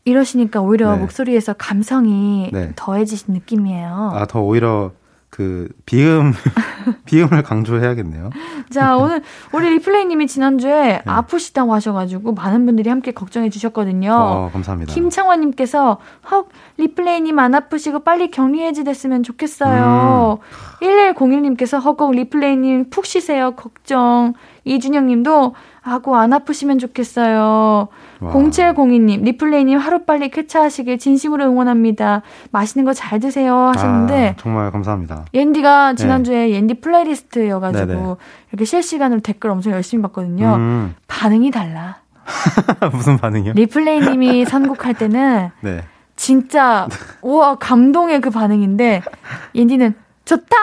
이러시니까 0.05 0.61
오히려 0.61 0.93
네. 0.95 0.99
목소리에서 1.01 1.53
감성이 1.53 2.49
네. 2.51 2.71
더해지신 2.75 3.33
느낌이에요. 3.33 4.11
아, 4.15 4.25
더 4.25 4.41
오히려 4.41 4.91
그 5.29 5.69
비음 5.85 6.33
비음을 7.05 7.41
강조해야겠네요. 7.43 8.31
자 8.69 8.97
오늘 8.99 9.21
우리 9.53 9.69
리플레이 9.69 10.05
님이 10.05 10.27
지난주에 10.27 10.71
네. 10.71 11.01
아프시다고 11.05 11.73
하셔 11.73 11.93
가지고 11.93 12.33
많은 12.33 12.65
분들이 12.65 12.89
함께 12.89 13.11
걱정해 13.11 13.49
주셨거든요. 13.49 14.11
어, 14.13 14.49
감사합니다. 14.51 14.93
김창원 14.93 15.39
님께서 15.39 15.99
헉 16.29 16.49
리플레이 16.77 17.21
님 17.21 17.39
안 17.39 17.55
아프시고 17.55 17.99
빨리 17.99 18.29
격리해제 18.29 18.83
됐으면 18.83 19.23
좋겠어요. 19.23 20.39
음. 20.41 20.85
1101 20.85 21.43
님께서 21.43 21.79
허걱 21.79 22.11
리플레이 22.11 22.57
님 22.57 22.89
푹 22.89 23.05
쉬세요 23.05 23.51
걱정. 23.51 24.33
이준영 24.65 25.07
님도 25.07 25.55
하고 25.81 26.15
안 26.15 26.31
아프시면 26.31 26.77
좋겠어요. 26.77 27.87
와. 28.19 28.33
0702님, 28.33 29.23
리플레이님 29.23 29.79
하루빨리 29.79 30.29
쾌차하시길 30.29 30.99
진심으로 30.99 31.43
응원합니다. 31.45 32.21
맛있는 32.51 32.85
거 32.85 32.93
잘 32.93 33.19
드세요 33.19 33.55
하셨는데. 33.73 34.35
아, 34.37 34.41
정말 34.41 34.71
감사합니다. 34.71 35.25
옌디가 35.33 35.95
지난주에 35.95 36.47
네. 36.47 36.51
옌디 36.51 36.75
playlist여가지고 36.81 37.85
네네. 37.87 38.15
이렇게 38.51 38.65
실시간으로 38.65 39.21
댓글 39.21 39.49
엄청 39.49 39.73
열심히 39.73 40.03
봤거든요. 40.03 40.55
음. 40.55 40.95
반응이 41.07 41.49
달라. 41.49 41.97
무슨 42.93 43.17
반응이요? 43.17 43.53
리플레이님이 43.53 44.45
선곡할 44.45 44.93
때는 44.93 45.49
네. 45.61 45.83
진짜 46.15 46.87
우와 47.23 47.55
감동의 47.55 48.21
그 48.21 48.29
반응인데 48.29 49.01
옌디는 49.55 49.95
좋다. 50.25 50.55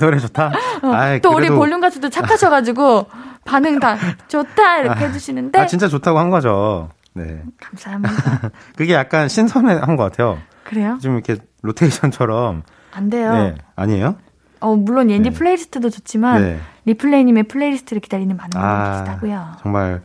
노래 0.00 0.18
좋다. 0.18 0.50
어, 0.82 0.92
아이, 0.92 1.20
또 1.20 1.34
그래도... 1.34 1.52
우리 1.52 1.58
볼륨 1.58 1.80
가족도 1.80 2.08
착하셔가지고 2.08 3.06
반응 3.44 3.78
다 3.80 3.96
좋다 4.28 4.78
이렇게 4.78 5.04
아, 5.04 5.08
해주시는데. 5.08 5.58
아 5.60 5.66
진짜 5.66 5.88
좋다고 5.88 6.18
한 6.18 6.30
거죠. 6.30 6.90
네. 7.14 7.42
감사합니다. 7.60 8.50
그게 8.76 8.94
약간 8.94 9.28
신선한 9.28 9.96
것 9.96 10.04
같아요. 10.04 10.38
그래요? 10.64 10.98
좀 11.02 11.14
이렇게 11.14 11.36
로테이션처럼. 11.62 12.62
안 12.94 13.10
돼요. 13.10 13.32
네. 13.32 13.54
아니에요? 13.76 14.16
어 14.60 14.76
물론 14.76 15.10
옌디 15.10 15.30
네. 15.30 15.36
playlist도 15.36 15.90
좋지만 15.90 16.42
네. 16.42 16.58
리플레이님의 16.84 17.44
플레이리스트를 17.44 18.00
기다리는 18.00 18.36
많은 18.36 18.50
분들이 18.50 18.64
아, 18.70 18.92
계시다고요. 19.04 19.46
정말 19.62 20.02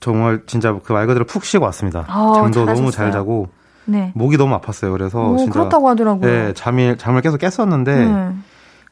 정말 0.00 0.42
진짜 0.46 0.72
그 0.72 0.92
말 0.92 1.06
그대로 1.06 1.24
푹 1.24 1.44
쉬고 1.44 1.64
왔습니다. 1.66 2.00
어, 2.08 2.34
잠도 2.34 2.60
잘하셨어요. 2.60 2.74
너무 2.74 2.90
잘 2.90 3.12
자고 3.12 3.48
네. 3.84 4.10
목이 4.16 4.36
너무 4.36 4.58
아팠어요. 4.58 4.90
그래서 4.92 5.22
오, 5.30 5.36
진짜 5.36 5.52
그렇다고 5.52 5.88
하더라고요. 5.88 6.28
네, 6.30 6.52
잠이 6.54 6.96
잠을 6.98 7.22
계속 7.22 7.38
깼었는데 7.38 7.94
네. 8.06 8.32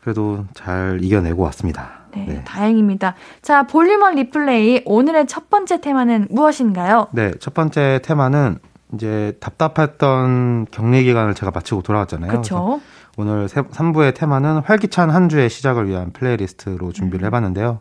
그래도 0.04 0.44
잘 0.52 0.98
이겨내고 1.00 1.42
왔습니다. 1.44 2.00
네, 2.14 2.26
네, 2.28 2.44
다행입니다. 2.44 3.14
자, 3.40 3.62
볼륨원 3.66 4.16
리플레이 4.16 4.82
오늘의 4.84 5.26
첫 5.26 5.48
번째 5.48 5.80
테마는 5.80 6.28
무엇인가요? 6.30 7.08
네, 7.12 7.32
첫 7.40 7.54
번째 7.54 8.00
테마는 8.04 8.58
이제 8.92 9.32
답답했던 9.40 10.66
격리 10.70 11.04
기간을 11.04 11.32
제가 11.34 11.50
마치고 11.52 11.80
돌아왔잖아요. 11.82 12.30
그렇죠. 12.30 12.80
오늘 13.16 13.46
3부의 13.46 14.14
테마는 14.14 14.58
활기찬 14.58 15.08
한 15.08 15.30
주의 15.30 15.48
시작을 15.48 15.88
위한 15.88 16.12
플레이리스트로 16.12 16.92
준비를 16.92 17.24
음. 17.24 17.26
해봤는데요. 17.26 17.80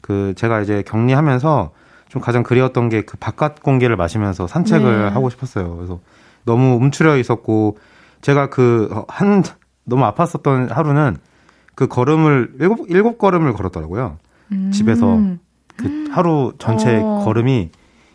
그 0.00 0.32
제가 0.36 0.60
이제 0.62 0.82
격리하면서 0.86 1.72
좀 2.08 2.22
가장 2.22 2.42
그리웠던 2.44 2.88
게 2.88 3.02
그 3.02 3.18
바깥 3.18 3.62
공기를 3.62 3.94
마시면서 3.96 4.46
산책을 4.46 5.02
네. 5.02 5.08
하고 5.08 5.28
싶었어요. 5.28 5.76
그래서 5.76 6.00
너무 6.46 6.76
움츠려 6.76 7.18
있었고 7.18 7.76
제가 8.22 8.48
그 8.48 9.04
한 9.08 9.44
너무 9.84 10.04
아팠었던 10.04 10.70
하루는 10.70 11.18
그 11.78 11.86
걸음을 11.86 12.54
일곱 12.58 12.90
일곱 12.90 13.18
걸음을 13.18 13.52
걸었더라고요. 13.52 14.18
음. 14.50 14.72
집에서 14.72 15.16
그 15.76 16.08
하루 16.10 16.52
전체 16.58 16.96
어. 16.96 17.22
걸음이 17.24 17.70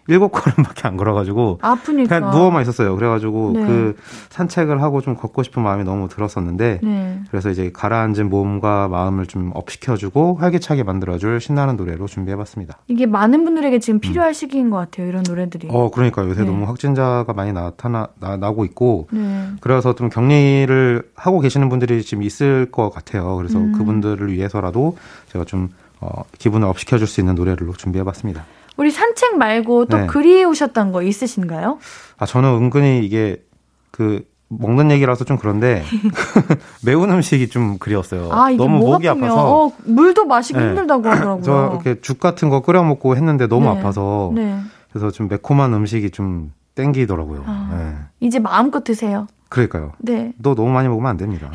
일곱 0.08 0.30
걸음밖에 0.30 0.88
안 0.88 0.98
걸어가지고 0.98 1.60
아프니까 1.62 2.20
그냥 2.20 2.32
누워만 2.32 2.62
있었어요. 2.62 2.96
그래가지고 2.96 3.52
네. 3.54 3.66
그 3.66 3.96
산책을 4.30 4.82
하고 4.82 5.02
좀 5.02 5.16
걷고 5.16 5.44
싶은 5.44 5.64
마음이 5.64 5.84
너무 5.84 6.10
들었었는데 6.10 6.80
네. 6.84 7.20
그래서 7.30 7.50
이제 7.50 7.72
가라앉은 7.74 8.30
몸과 8.30 8.88
마음을 8.90 9.26
좀 9.26 9.52
업시켜주고 9.54 10.36
활기차게 10.36 10.84
만들어줄 10.84 11.40
신나는 11.40 11.78
노래로 11.78 12.08
준비해봤습니다. 12.08 12.80
이게 12.88 13.06
많은 13.06 13.46
분들에게 13.46 13.80
지금 13.80 14.00
필요할 14.00 14.32
음. 14.32 14.34
시기인 14.34 14.70
것 14.70 14.78
같아요. 14.78 15.08
이런 15.08 15.24
노래들이. 15.28 15.70
어, 15.72 15.90
그러니까 15.90 16.26
요새 16.26 16.42
네. 16.42 16.48
너무 16.48 16.66
확진자가 16.66 17.32
많이 17.34 17.54
나타나 17.54 18.08
나, 18.20 18.36
나고 18.36 18.66
있고 18.66 19.08
네. 19.12 19.52
그래서 19.62 19.96
좀 19.96 20.10
격리를 20.10 21.04
하고 21.16 21.40
계시는 21.40 21.70
분들이 21.70 22.04
지금 22.04 22.24
있을 22.24 22.70
것 22.72 22.90
같아요. 22.90 23.36
그래서 23.38 23.58
음. 23.60 23.72
그분들을 23.74 24.32
위해서라도 24.32 24.98
제가 25.32 25.46
좀 25.46 25.70
어, 26.02 26.24
기분을 26.38 26.68
업시켜줄 26.68 27.08
수 27.08 27.22
있는 27.22 27.36
노래로 27.36 27.72
준비해봤습니다. 27.74 28.44
우리 28.78 28.92
산책 28.92 29.38
말고 29.38 29.86
또 29.86 29.98
네. 29.98 30.08
그리우셨던 30.08 30.92
거 30.92 31.02
있으신가요? 31.02 31.80
아, 32.18 32.26
저는 32.26 32.50
은근히 32.50 33.06
이게 33.06 33.44
그 33.92 34.26
먹는 34.50 34.92
얘기라서 34.92 35.26
좀 35.26 35.38
그런데 35.38 35.84
매운 36.86 37.10
음식이 37.12 37.50
좀 37.50 37.78
그리웠어요. 37.78 38.32
아, 38.32 38.50
너무 38.52 38.80
목이 38.80 39.08
아프면, 39.08 39.30
아파서 39.32 39.66
어, 39.66 39.72
물도 39.86 40.26
마시기 40.26 40.60
네. 40.60 40.68
힘들다고 40.68 41.08
하더라고요. 41.10 41.44
저 41.44 41.70
이렇게 41.72 42.02
죽 42.02 42.20
같은 42.20 42.50
거 42.50 42.62
끓여 42.62 42.84
먹고 42.84 43.16
했는데 43.16 43.48
너무 43.48 43.66
네. 43.66 43.80
아파서 43.80 44.32
네. 44.34 44.60
그래서 44.92 45.12
좀 45.12 45.28
매콤한 45.28 45.74
음식이 45.74 46.12
좀 46.12 46.52
땡기더라고요. 46.76 47.44
아, 47.46 47.70
네. 47.72 47.96
이제 48.20 48.40
마음껏 48.40 48.84
드세요. 48.84 49.28
그러니까요. 49.50 49.94
네. 50.00 50.34
너 50.38 50.56
너무 50.56 50.70
많이 50.72 50.88
먹으면 50.88 51.10
안 51.10 51.18
됩니다. 51.18 51.52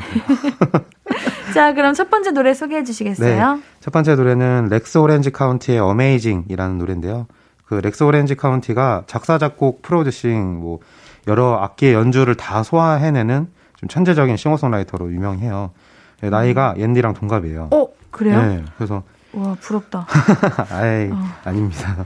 자, 1.53 1.73
그럼 1.73 1.93
첫 1.93 2.09
번째 2.09 2.31
노래 2.31 2.53
소개해 2.53 2.83
주시겠어요? 2.83 3.55
네. 3.55 3.61
첫 3.79 3.91
번째 3.91 4.15
노래는 4.15 4.67
Rex 4.69 4.97
Orange 4.97 5.31
County의 5.31 5.79
Amazing이라는 5.79 6.77
노래인데요. 6.77 7.27
그 7.65 7.75
Rex 7.75 8.03
Orange 8.03 8.35
County가 8.35 9.03
작사, 9.07 9.37
작곡, 9.37 9.81
프로듀싱, 9.81 10.59
뭐, 10.59 10.79
여러 11.27 11.57
악기의 11.61 11.93
연주를 11.93 12.35
다 12.35 12.63
소화해내는 12.63 13.47
좀 13.77 13.89
천재적인 13.89 14.37
싱어송라이터로 14.37 15.11
유명해요. 15.11 15.71
네, 16.21 16.29
나이가 16.29 16.73
음. 16.75 16.81
옌디랑 16.81 17.13
동갑이에요. 17.13 17.69
어, 17.71 17.87
그래요? 18.11 18.41
네, 18.41 18.65
그래서. 18.75 19.03
와, 19.31 19.55
부럽다. 19.59 20.07
아이, 20.73 21.11
어. 21.11 21.17
아닙니다. 21.45 22.05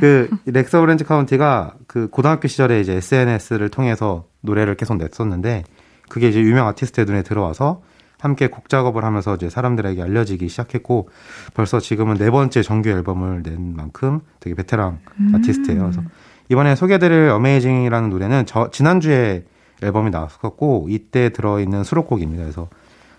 그, 0.00 0.30
Rex 0.46 0.76
Orange 0.76 1.04
County가 1.04 1.74
그 1.86 2.08
고등학교 2.08 2.48
시절에 2.48 2.80
이제 2.80 2.94
SNS를 2.94 3.68
통해서 3.68 4.24
노래를 4.40 4.76
계속 4.76 4.96
냈었는데, 4.96 5.64
그게 6.08 6.28
이제 6.28 6.40
유명 6.40 6.66
아티스트의 6.68 7.04
눈에 7.04 7.22
들어와서 7.22 7.82
함께 8.18 8.46
곡 8.48 8.68
작업을 8.68 9.04
하면서 9.04 9.34
이제 9.34 9.50
사람들에게 9.50 10.02
알려지기 10.02 10.48
시작했고 10.48 11.08
벌써 11.54 11.80
지금은 11.80 12.16
네 12.16 12.30
번째 12.30 12.62
정규 12.62 12.88
앨범을 12.88 13.42
낸 13.42 13.74
만큼 13.76 14.20
되게 14.40 14.54
베테랑 14.54 14.98
음. 15.20 15.32
아티스트예요. 15.34 15.82
그래서 15.82 16.02
이번에 16.48 16.74
소개드릴 16.76 17.28
Amazing이라는 17.30 18.10
노래는 18.10 18.46
저 18.46 18.70
지난주에 18.70 19.44
앨범이 19.82 20.10
나왔었고 20.10 20.86
이때 20.88 21.30
들어있는 21.30 21.84
수록곡입니다. 21.84 22.42
그래서 22.42 22.68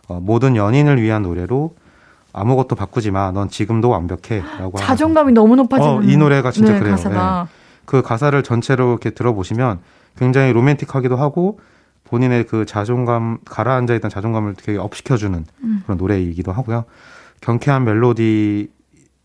어, 0.07 0.19
모든 0.19 0.55
연인을 0.55 1.01
위한 1.01 1.21
노래로 1.21 1.75
아무것도 2.33 2.75
바꾸지 2.75 3.11
마. 3.11 3.31
넌 3.31 3.49
지금도 3.49 3.89
완벽해라고 3.89 4.77
자존감이 4.77 5.33
너무 5.33 5.55
높아지는 5.55 5.91
어, 5.91 6.01
이 6.01 6.17
노래가 6.17 6.51
진짜 6.51 6.73
네, 6.73 6.79
그래요. 6.79 6.95
가사가. 6.95 7.47
네. 7.49 7.57
그 7.85 8.01
가사를 8.01 8.41
전체로 8.43 8.89
이렇게 8.89 9.11
들어보시면 9.11 9.79
굉장히 10.17 10.51
로맨틱하기도 10.51 11.15
하고 11.15 11.59
본인의 12.07 12.45
그 12.45 12.65
자존감 12.65 13.39
가라앉아 13.45 13.93
있던 13.95 14.09
자존감을 14.09 14.55
되게 14.55 14.77
업시켜주는 14.77 15.45
음. 15.63 15.81
그런 15.83 15.97
노래이기도 15.97 16.51
하고요. 16.51 16.85
경쾌한 17.41 17.83
멜로디를 17.83 18.69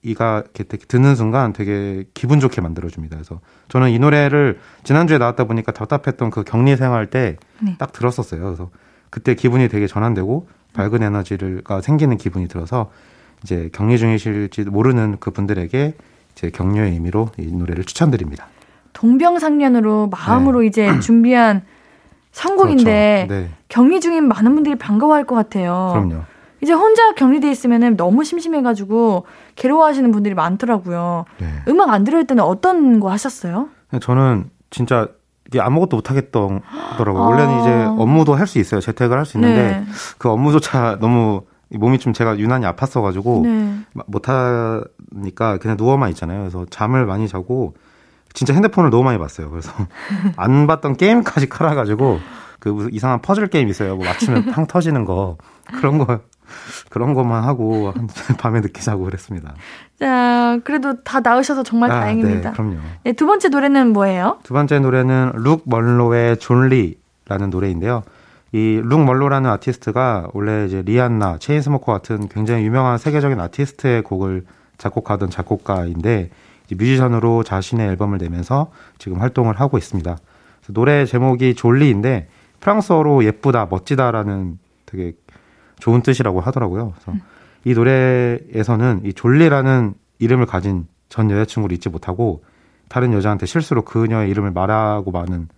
이가 0.03 0.43
이렇게 0.55 0.65
듣는 0.65 1.15
순간 1.15 1.53
되게 1.53 2.05
기분 2.13 2.41
좋게 2.41 2.61
만들어줍니다. 2.61 3.17
그래서 3.17 3.41
저는 3.69 3.91
이 3.91 3.99
노래를 3.99 4.59
지난주에 4.83 5.19
나왔다 5.19 5.45
보니까 5.45 5.73
답답했던 5.73 6.31
그 6.31 6.43
격리 6.43 6.77
생활 6.77 7.07
때딱 7.07 7.39
네. 7.61 7.77
들었었어요. 7.93 8.43
그래서 8.43 8.71
그때 9.11 9.35
기분이 9.35 9.69
되게 9.69 9.87
전환되고 9.87 10.49
밝은 10.73 11.03
에너지가 11.03 11.81
생기는 11.83 12.17
기분이 12.17 12.49
들어서 12.49 12.91
이제 13.45 13.71
격리 13.73 13.99
중이실지 13.99 14.65
모르는 14.65 15.19
그 15.21 15.31
분들에게 15.31 15.95
제 16.35 16.51
격려의 16.51 16.93
의미로 16.93 17.29
이 17.39 17.47
노래를 17.53 17.85
추천드립니다. 17.85 18.49
동병상련으로 18.95 20.09
마음으로 20.09 20.61
네. 20.61 20.67
이제 20.67 21.01
준비한 21.01 21.63
선곡인데 22.33 23.27
그렇죠. 23.29 23.43
네. 23.45 23.51
격리 23.69 24.01
중인 24.01 24.27
많은 24.27 24.55
분들이 24.55 24.75
반가워할 24.77 25.25
것 25.25 25.35
같아요. 25.35 25.91
그럼요. 25.93 26.23
이제 26.63 26.73
혼자 26.73 27.15
격리돼 27.15 27.51
있으면 27.51 27.97
너무 27.97 28.25
심심해가지고 28.25 29.27
괴로워하시는 29.57 30.11
분들이 30.13 30.35
많더라고요. 30.35 31.25
네. 31.39 31.47
음악 31.69 31.91
안 31.91 32.05
들을 32.05 32.27
때는 32.27 32.43
어떤 32.45 33.01
거 33.01 33.11
하셨어요? 33.11 33.69
저는 34.01 34.51
진짜 34.71 35.09
이게 35.49 35.61
아무것도 35.61 35.97
못 35.97 36.11
하겠더라고요. 36.11 36.63
아. 37.23 37.27
원래는 37.27 37.61
이제 37.61 37.71
업무도 37.99 38.35
할 38.35 38.47
수 38.47 38.59
있어요. 38.59 38.81
재택을 38.81 39.19
할 39.19 39.27
수 39.27 39.37
있는데 39.39 39.81
네. 39.81 39.85
그 40.19 40.31
업무조차 40.31 40.99
너무 41.01 41.43
몸이 41.75 41.99
좀 41.99 42.13
제가 42.13 42.39
유난히 42.39 42.65
아팠어가지고 42.67 43.43
네. 43.43 43.79
못 44.07 44.29
하니까 44.29 45.59
그냥 45.59 45.77
누워만 45.77 46.11
있잖아요. 46.11 46.41
그래서 46.41 46.65
잠을 46.71 47.07
많이 47.07 47.27
자고 47.29 47.75
진짜 48.33 48.55
핸드폰을 48.55 48.91
너무 48.91 49.05
많이 49.05 49.19
봤어요. 49.19 49.51
그래서 49.51 49.73
안 50.37 50.67
봤던 50.67 50.97
게임까지 50.97 51.49
깔아가지고 51.49 52.21
그 52.59 52.89
이상한 52.93 53.21
퍼즐 53.21 53.49
게임 53.49 53.69
있어요. 53.69 53.97
뭐 53.97 54.05
맞추면 54.07 54.47
팡 54.53 54.67
터지는 54.67 55.05
거 55.05 55.37
그런 55.79 55.99
거 55.99 56.21
그런 56.91 57.15
것만 57.15 57.45
하고 57.45 57.93
밤에 58.39 58.61
늦게 58.61 58.81
자고 58.83 59.05
그랬습니다. 59.05 59.55
자, 59.99 60.59
그래도 60.65 61.03
다 61.03 61.21
나으셔서 61.21 61.63
정말 61.63 61.91
아, 61.91 62.01
다행입니다. 62.01 62.51
네, 62.51 62.57
그럼요. 62.57 62.77
네, 63.05 63.13
두 63.13 63.27
번째 63.27 63.49
노래는 63.49 63.93
뭐예요? 63.93 64.39
두 64.43 64.53
번째 64.53 64.79
노래는 64.81 65.33
Rook 65.37 65.63
Monroe의 65.65 66.37
Jolie라는 66.39 67.51
노래인데요. 67.51 68.03
이 68.55 68.81
Rook 68.85 69.03
Monroe라는 69.05 69.49
아티스트가 69.51 70.29
원래 70.35 70.67
이제 70.67 70.83
Rihanna, 70.85 71.39
Chainsmoker 71.39 71.91
같은 71.91 72.29
굉장히 72.29 72.65
유명한 72.65 72.99
세계적인 72.99 73.41
아티스트의 73.41 74.03
곡을 74.03 74.45
작곡하던 74.77 75.31
작곡가인데 75.31 76.29
뮤지션으로 76.71 77.43
자신의 77.43 77.89
앨범을 77.89 78.19
내면서 78.19 78.71
지금 78.99 79.21
활동을 79.21 79.61
하고 79.61 79.79
있습니다. 79.79 80.17
노래 80.69 81.05
제목이 81.05 81.55
졸리인데 81.55 82.29
프랑스어로 82.61 83.25
예쁘다, 83.25 83.67
멋지다라는 83.71 84.59
되게 84.87 85.13
좋은 85.79 86.03
뜻이라고 86.03 86.41
하더라고요. 86.41 86.93
그래서 86.93 87.13
음. 87.13 87.21
이 87.65 87.75
노래에서는 87.75 89.03
이 89.05 89.13
졸리라는 89.13 89.95
이름을 90.19 90.47
가진 90.47 90.87
전 91.09 91.31
여자친구를 91.31 91.75
잊지 91.77 91.89
못하고 91.89 92.45
다른 92.89 93.13
여자한테 93.13 93.47
실수로 93.47 93.83
그녀의 93.83 94.31
이름을 94.31 94.53
말하고 94.53 95.11
마는 95.11 95.49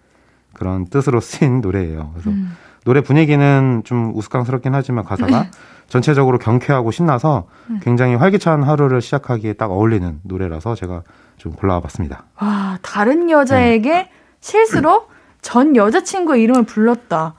그런 0.54 0.86
뜻으로 0.86 1.20
쓰인 1.20 1.60
노래예요. 1.60 2.10
그래서 2.12 2.30
음. 2.30 2.56
노래 2.84 3.00
분위기는 3.00 3.82
좀 3.84 4.12
우스꽝스럽긴 4.14 4.74
하지만 4.74 5.04
가사가 5.04 5.46
전체적으로 5.88 6.38
경쾌하고 6.38 6.90
신나서 6.90 7.46
음. 7.70 7.80
굉장히 7.82 8.14
활기찬 8.14 8.62
하루를 8.62 9.00
시작하기에 9.00 9.54
딱 9.54 9.70
어울리는 9.70 10.20
노래라서 10.22 10.74
제가 10.74 11.02
좀 11.36 11.52
골라와 11.52 11.80
봤습니다. 11.80 12.24
와, 12.40 12.78
다른 12.82 13.30
여자에게 13.30 13.90
네. 13.90 14.10
실수로 14.40 15.08
전 15.42 15.76
여자친구의 15.76 16.42
이름을 16.42 16.64
불렀다. 16.64 17.34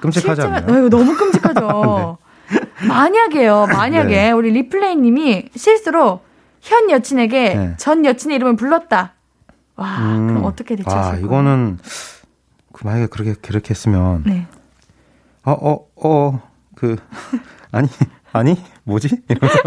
끔찍하지 0.00 0.42
않나요? 0.42 0.66
네, 0.66 0.88
너무 0.88 1.16
끔찍하죠. 1.16 2.18
네. 2.50 2.86
만약에요, 2.86 3.66
만약에 3.66 4.08
네. 4.08 4.30
우리 4.30 4.50
리플레이 4.52 4.96
님이 4.96 5.48
실수로 5.54 6.20
현 6.60 6.90
여친에게 6.90 7.54
네. 7.54 7.74
전 7.76 8.04
여친의 8.04 8.36
이름을 8.36 8.56
불렀다. 8.56 9.14
와, 9.76 9.98
음, 9.98 10.28
그럼 10.28 10.44
어떻게 10.44 10.76
대처하실 10.76 11.14
아, 11.14 11.16
이거는 11.18 11.78
그 12.72 12.86
만약에 12.86 13.06
그렇게 13.06 13.34
그렇게 13.34 13.70
했으면 13.70 14.22
네. 14.26 14.46
어, 15.44 15.52
어, 15.52 15.86
어, 15.96 16.42
그 16.74 16.96
아니, 17.72 17.88
아니, 18.32 18.62
뭐지? 18.84 19.22
이러면서 19.28 19.58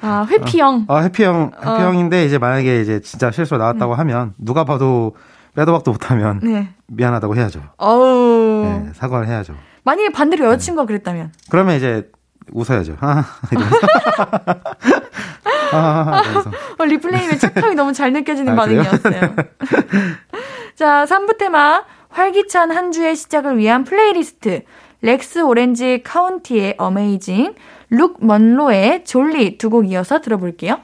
아, 0.00 0.26
회피형. 0.28 0.86
아, 0.88 1.02
회피형, 1.02 1.52
회피형인데 1.58 2.22
어. 2.22 2.24
이제 2.24 2.38
만약에 2.38 2.80
이제 2.80 3.00
진짜 3.00 3.30
실수로 3.30 3.58
나왔다고 3.58 3.94
음. 3.94 3.98
하면 3.98 4.34
누가 4.38 4.64
봐도 4.64 5.16
빼도 5.56 5.72
박도 5.72 5.92
못하면 5.92 6.40
네. 6.42 6.74
미안하다고 6.88 7.36
해야죠. 7.36 7.62
어우. 7.78 8.64
네, 8.64 8.90
사과를 8.94 9.28
해야죠. 9.28 9.54
만약에 9.84 10.10
반대로 10.10 10.46
여자친구가 10.46 10.86
그랬다면? 10.86 11.32
그러면 11.48 11.76
이제 11.76 12.10
웃어야죠. 12.52 12.96
아, 13.00 13.24
아, 15.72 16.22
어, 16.78 16.84
리플레이의 16.84 17.38
착함이 17.38 17.74
너무 17.74 17.92
잘 17.92 18.12
느껴지는 18.12 18.52
아, 18.52 18.56
반응이었어요. 18.56 19.20
자, 20.76 21.04
3부 21.04 21.38
테마 21.38 21.84
활기찬 22.10 22.70
한 22.70 22.92
주의 22.92 23.14
시작을 23.16 23.58
위한 23.58 23.84
플레이리스트 23.84 24.62
렉스 25.04 25.40
오렌지 25.40 26.02
카운티의 26.02 26.76
어메이징, 26.78 27.54
룩 27.90 28.24
먼로의 28.24 29.04
졸리 29.04 29.58
두 29.58 29.68
곡 29.68 29.90
이어서 29.90 30.22
들어볼게요. 30.22 30.80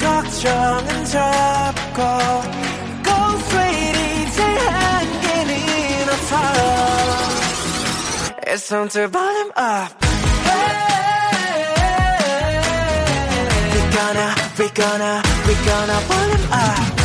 걱정은 0.00 1.04
접고 1.04 2.02
꽃스웨이리 3.04 4.32
제일 4.32 4.58
한계는 4.58 6.08
없어. 6.08 6.36
It's 8.46 8.66
time 8.68 8.88
to 8.88 9.06
volume 9.08 9.52
up. 9.56 9.94
We 13.72 13.80
gonna, 13.94 14.34
we 14.58 14.68
gonna, 14.74 15.22
we 15.46 15.54
gonna 15.64 16.00
volume 16.08 16.52
up 16.52 16.99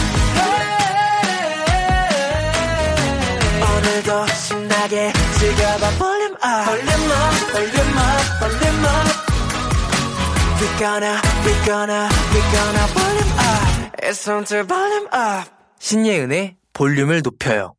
오늘도 3.86 4.26
신나게 4.34 5.14
즐겨봐 5.38 5.90
volume 5.98 6.34
up 6.34 6.66
Volume 6.66 7.12
up, 7.12 7.36
volume 7.54 7.98
up, 8.02 8.26
volume 8.40 8.86
up 8.86 9.26
We 10.60 10.68
gonna, 10.80 11.22
we 11.46 11.54
gonna, 11.66 12.10
we 12.34 12.40
gonna 12.56 12.88
volume 12.96 13.34
up. 13.38 13.92
It's 14.02 14.24
time 14.24 14.44
to 14.46 14.64
volume 14.64 15.08
up. 15.14 15.52
신예은의 15.80 16.56
볼륨을 16.74 17.22
높여요. 17.22 17.76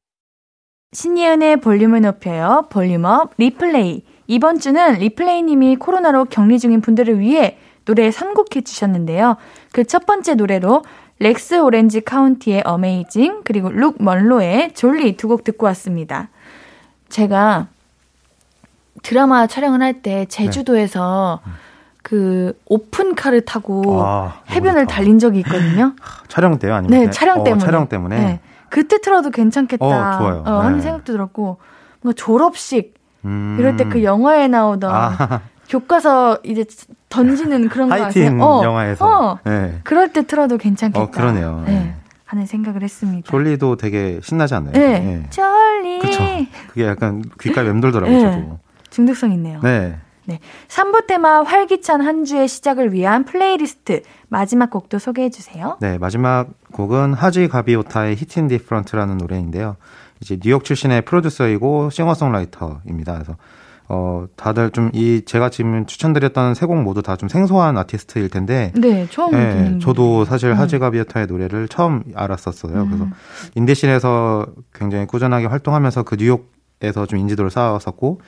신예은의 0.92 1.56
볼륨을 1.60 2.02
높여요. 2.02 2.66
볼륨업 2.70 3.32
리플레이. 3.38 4.04
이번 4.28 4.60
주는 4.60 4.94
리플레이님이 4.94 5.76
코로나로 5.76 6.26
격리 6.26 6.58
중인 6.60 6.80
분들을 6.82 7.18
위해 7.18 7.58
노래 7.84 8.10
선곡해 8.10 8.62
주셨는데요. 8.64 9.36
그 9.72 9.84
첫 9.84 10.04
번째 10.06 10.34
노래로 10.34 10.84
Rex 11.18 11.60
Orange 11.60 12.00
County의 12.02 12.62
Amazing 12.66 13.40
그리고 13.44 13.70
Rook 13.70 13.96
Monroe의 14.02 14.72
Jolie 14.74 15.16
두 15.16 15.28
곡 15.28 15.44
듣고 15.44 15.66
왔습니다. 15.66 16.28
제가 17.08 17.68
드라마 19.02 19.46
촬영을 19.46 19.82
할 19.82 20.02
때 20.02 20.26
제주도에서 20.26 21.40
네. 21.44 21.52
그 22.02 22.58
오픈카를 22.66 23.44
타고 23.44 24.02
아, 24.04 24.40
해변을 24.50 24.86
달린 24.86 25.18
적이 25.18 25.40
있거든요. 25.40 25.94
촬영 26.28 26.58
때요? 26.58 26.74
아니면 26.74 27.00
네, 27.00 27.10
촬영 27.10 27.40
어, 27.40 27.44
때문에. 27.44 27.64
촬영 27.64 27.88
때문에. 27.88 28.18
네. 28.18 28.40
그때 28.68 29.00
틀어도 29.00 29.30
괜찮겠다. 29.30 29.84
어, 29.84 30.18
좋아요. 30.18 30.42
어, 30.46 30.60
하는 30.60 30.76
네. 30.76 30.82
생각도 30.82 31.12
들었고 31.12 31.58
뭔가 32.02 32.14
졸업식 32.16 32.94
음. 33.24 33.56
이럴 33.58 33.76
때 33.76 33.84
그 33.84 34.04
영화에 34.04 34.48
나오던 34.48 34.94
아. 34.94 35.40
교과서 35.68 36.38
이제 36.44 36.64
던지는 37.08 37.68
그런 37.68 37.88
거 37.88 37.94
아세요? 37.94 38.36
어, 38.42 38.62
영화에서. 38.64 39.06
어, 39.06 39.38
네. 39.44 39.80
그럴 39.84 40.12
때 40.12 40.26
틀어도 40.26 40.58
괜찮겠다. 40.58 41.02
어, 41.02 41.10
그러네요. 41.10 41.62
네. 41.66 41.72
네. 41.72 41.94
하는 42.24 42.44
생각을 42.46 42.82
했습니다. 42.82 43.30
Jolie도 43.30 43.76
되게 43.76 44.18
신나지 44.22 44.54
않나요? 44.54 44.72
네. 44.72 44.98
네. 44.98 45.30
Jolie. 45.30 46.00
그쵸. 46.00 46.22
그게 46.68 46.84
약간 46.86 47.22
귓가에 47.40 47.64
맴돌더라고요, 47.70 48.16
네. 48.16 48.22
저도. 48.42 48.58
중독성 48.90 49.32
있네요. 49.32 49.60
네. 49.62 49.96
네. 50.24 50.40
3부 50.66 51.06
테마 51.06 51.44
활기찬 51.44 52.00
한 52.00 52.24
주의 52.24 52.48
시작을 52.48 52.92
위한 52.92 53.24
플레이리스트 53.24 54.02
마지막 54.28 54.70
곡도 54.70 54.98
소개해 54.98 55.30
주세요. 55.30 55.76
네, 55.80 55.98
마지막 55.98 56.48
곡은 56.72 57.14
Haji 57.14 57.46
Gaviota의 57.46 58.16
Hittin 58.16 58.48
Different라는 58.48 59.18
노래인데요. 59.18 59.76
이제 60.20 60.36
뉴욕 60.42 60.64
출신의 60.64 61.02
프로듀서이고 61.02 61.90
싱어송라이터입니다. 61.90 63.12
그래서 63.14 63.36
어 63.88 64.26
다들 64.36 64.70
좀 64.70 64.90
이 64.92 65.22
제가 65.24 65.48
지금 65.50 65.86
추천드렸던 65.86 66.54
세 66.54 66.66
곡 66.66 66.82
모두 66.82 67.02
다 67.02 67.16
좀 67.16 67.28
생소한 67.28 67.78
아티스트일 67.78 68.28
텐데 68.30 68.72
네 68.74 69.06
처음 69.10 69.30
네, 69.32 69.78
저도 69.80 70.24
사실 70.24 70.50
음. 70.50 70.58
Haji 70.58 70.78
Gaviota의 70.78 71.26
노래를 71.28 71.68
처음 71.68 72.02
알았었어요. 72.14 72.82
음. 72.82 72.86
그래서 72.88 73.08
인디 73.54 73.83
scene에서 73.83 74.46
굉장히 74.74 75.06
꾸준하게 75.06 75.46
활동하면서 75.46 76.02
그 76.04 76.16
뉴욕에서 76.18 77.06
좀 77.06 77.18
인지도를 77.18 77.50
쌓았었고 77.50 78.20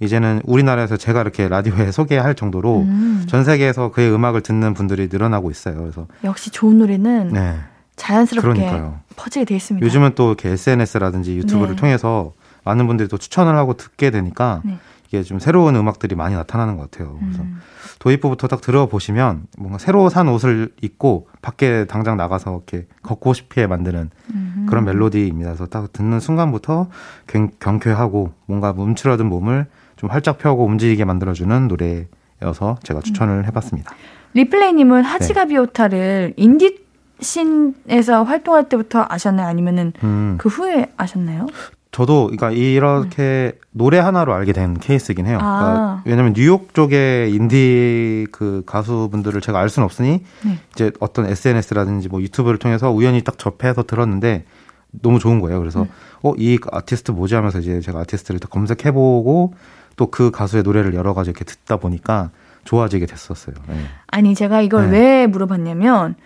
이제는 0.00 0.42
우리나라에서 0.44 0.96
제가 0.96 1.22
이렇게 1.22 1.48
라디오에 1.48 1.90
소개할 1.92 2.34
정도로 2.34 2.80
음. 2.82 3.24
전 3.28 3.44
세계에서 3.44 3.90
그의 3.92 4.12
음악을 4.12 4.42
듣는 4.42 4.74
분들이 4.74 5.08
늘어나고 5.10 5.50
있어요. 5.50 5.78
그래서 5.78 6.06
역시 6.24 6.50
좋은 6.50 6.78
노래는 6.78 7.28
네. 7.28 7.56
자연스럽게 7.96 8.46
그러니까요. 8.46 9.00
퍼지게 9.16 9.46
돼 9.46 9.56
있습니다. 9.56 9.84
요즘은 9.86 10.14
또 10.14 10.28
이렇게 10.28 10.50
SNS라든지 10.50 11.36
유튜브를 11.38 11.74
네. 11.74 11.76
통해서 11.76 12.34
많은 12.64 12.86
분들이 12.86 13.08
또 13.08 13.16
추천을 13.16 13.56
하고 13.56 13.74
듣게 13.74 14.10
되니까 14.10 14.60
네. 14.64 14.76
이게 15.08 15.22
좀 15.22 15.38
새로운 15.38 15.76
음악들이 15.76 16.14
많이 16.14 16.34
나타나는 16.34 16.76
것 16.76 16.90
같아요. 16.90 17.16
그래서 17.20 17.42
음. 17.42 17.60
도입부부터 17.98 18.48
딱 18.48 18.60
들어보시면 18.60 19.46
뭔가 19.58 19.78
새로 19.78 20.08
산 20.08 20.28
옷을 20.28 20.72
입고 20.80 21.28
밖에 21.42 21.86
당장 21.86 22.16
나가서 22.16 22.50
이렇게 22.50 22.86
걷고 23.02 23.34
싶게 23.34 23.66
만드는 23.66 24.10
음. 24.34 24.66
그런 24.68 24.84
멜로디입니다. 24.84 25.50
그래서 25.50 25.66
딱 25.66 25.92
듣는 25.92 26.20
순간부터 26.20 26.88
경, 27.26 27.50
경쾌하고 27.60 28.32
뭔가 28.46 28.74
움츠러든 28.76 29.26
몸을 29.26 29.66
좀 29.96 30.10
활짝 30.10 30.38
펴고 30.38 30.64
움직이게 30.66 31.04
만들어주는 31.04 31.68
노래여서 31.68 32.76
제가 32.82 33.00
추천을 33.00 33.46
해봤습니다. 33.46 33.92
리플레이님은 34.34 35.02
네. 35.02 35.08
Haji 35.08 35.46
Gaviota를 35.46 36.34
인디 36.36 36.84
scene에서 37.20 38.24
활동할 38.24 38.68
때부터 38.68 39.06
아셨나요? 39.08 39.46
아니면은 39.46 39.94
음, 40.04 40.36
그 40.38 40.50
후에 40.50 40.92
아셨나요? 40.98 41.46
저도 41.96 42.26
그러니까 42.26 42.50
이렇게 42.50 43.58
노래 43.70 43.98
하나로 43.98 44.34
알게 44.34 44.52
된 44.52 44.78
케이스긴 44.78 45.24
해요. 45.24 45.38
아. 45.40 46.02
그러니까 46.02 46.02
왜냐면 46.04 46.34
뉴욕 46.34 46.74
쪽의 46.74 47.32
인디 47.32 48.26
그 48.32 48.62
가수분들을 48.66 49.40
제가 49.40 49.58
알 49.58 49.70
수는 49.70 49.86
없으니 49.86 50.22
네. 50.44 50.58
이제 50.74 50.90
어떤 51.00 51.24
SNS라든지 51.24 52.08
뭐 52.10 52.20
유튜브를 52.20 52.58
통해서 52.58 52.90
우연히 52.90 53.24
딱 53.24 53.38
접해서 53.38 53.82
들었는데 53.82 54.44
너무 54.90 55.18
좋은 55.18 55.40
거예요. 55.40 55.58
그래서 55.58 55.84
네. 55.84 55.90
어, 56.20 56.49
이 56.49 56.58
아티스트 56.70 57.12
뭐지 57.12 57.34
하면서 57.34 57.60
이제 57.60 57.80
제가 57.80 58.00
아티스트를 58.00 58.40
또 58.40 58.48
검색해보고 58.48 59.54
또 59.96 60.10
그 60.10 60.30
가수의 60.30 60.64
노래를 60.64 60.92
여러 60.92 61.14
가지 61.14 61.30
이렇게 61.30 61.46
듣다 61.46 61.78
보니까 61.78 62.28
좋아지게 62.64 63.06
됐었어요. 63.06 63.56
네. 63.68 63.86
아니 64.08 64.34
제가 64.34 64.60
이걸 64.60 64.90
네. 64.90 64.98
왜 64.98 65.26
물어봤냐면 65.26 66.16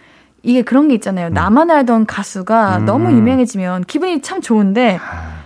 이게 0.43 0.62
그런 0.62 0.88
게 0.88 0.95
있잖아요. 0.95 1.28
나만 1.30 1.70
알던 1.70 2.07
가수가 2.07 2.78
음. 2.78 2.84
너무 2.86 3.11
유명해지면 3.12 3.84
기분이 3.84 4.22
참 4.22 4.41
좋은데 4.41 4.99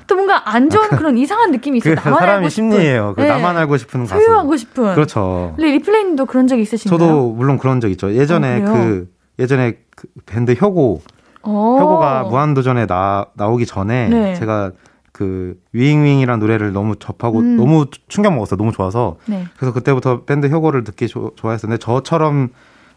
또 0.07 0.15
뭔가 0.15 0.51
안 0.51 0.71
좋은 0.71 0.89
그런 0.91 1.17
이상한 1.19 1.51
느낌이 1.51 1.79
있어요. 1.79 1.95
그 1.97 2.01
나만 2.09 2.21
사람이. 2.21 2.51
심리예요. 2.51 3.15
그 3.17 3.23
네. 3.23 3.29
나만 3.29 3.57
알고 3.57 3.77
싶은 3.77 4.07
가수. 4.07 4.23
소유하고 4.25 4.57
싶은. 4.57 4.95
그렇죠. 4.95 5.55
근데 5.57 5.73
리플레이님도 5.73 6.27
그런 6.27 6.47
적 6.47 6.59
있으신가요? 6.59 6.99
저도 6.99 7.33
물론 7.33 7.59
그런 7.59 7.81
적 7.81 7.91
있죠. 7.91 8.13
예전에 8.15 8.63
아? 8.63 8.73
그 8.73 9.09
예전에 9.39 9.79
그 9.97 10.07
밴드 10.27 10.55
혁오 10.57 11.01
어. 11.43 11.77
혁오가 11.81 12.23
무한도전에 12.25 12.87
나 12.87 13.27
나오기 13.35 13.67
전에 13.67 14.09
네. 14.09 14.35
제가 14.35 14.71
그 15.13 15.57
위잉윙이라는 15.73 16.39
노래를 16.41 16.73
너무 16.73 16.97
접하고 16.97 17.39
음. 17.41 17.57
너무 17.57 17.87
충격 18.09 18.33
먹었어요. 18.35 18.59
너무 18.59 18.73
좋아서 18.73 19.17
네. 19.27 19.45
그래서 19.57 19.73
그때부터 19.73 20.23
밴드 20.25 20.49
혁오를 20.49 20.85
듣기 20.85 21.09
조- 21.09 21.33
좋아했었는데 21.37 21.79
저처럼 21.79 22.51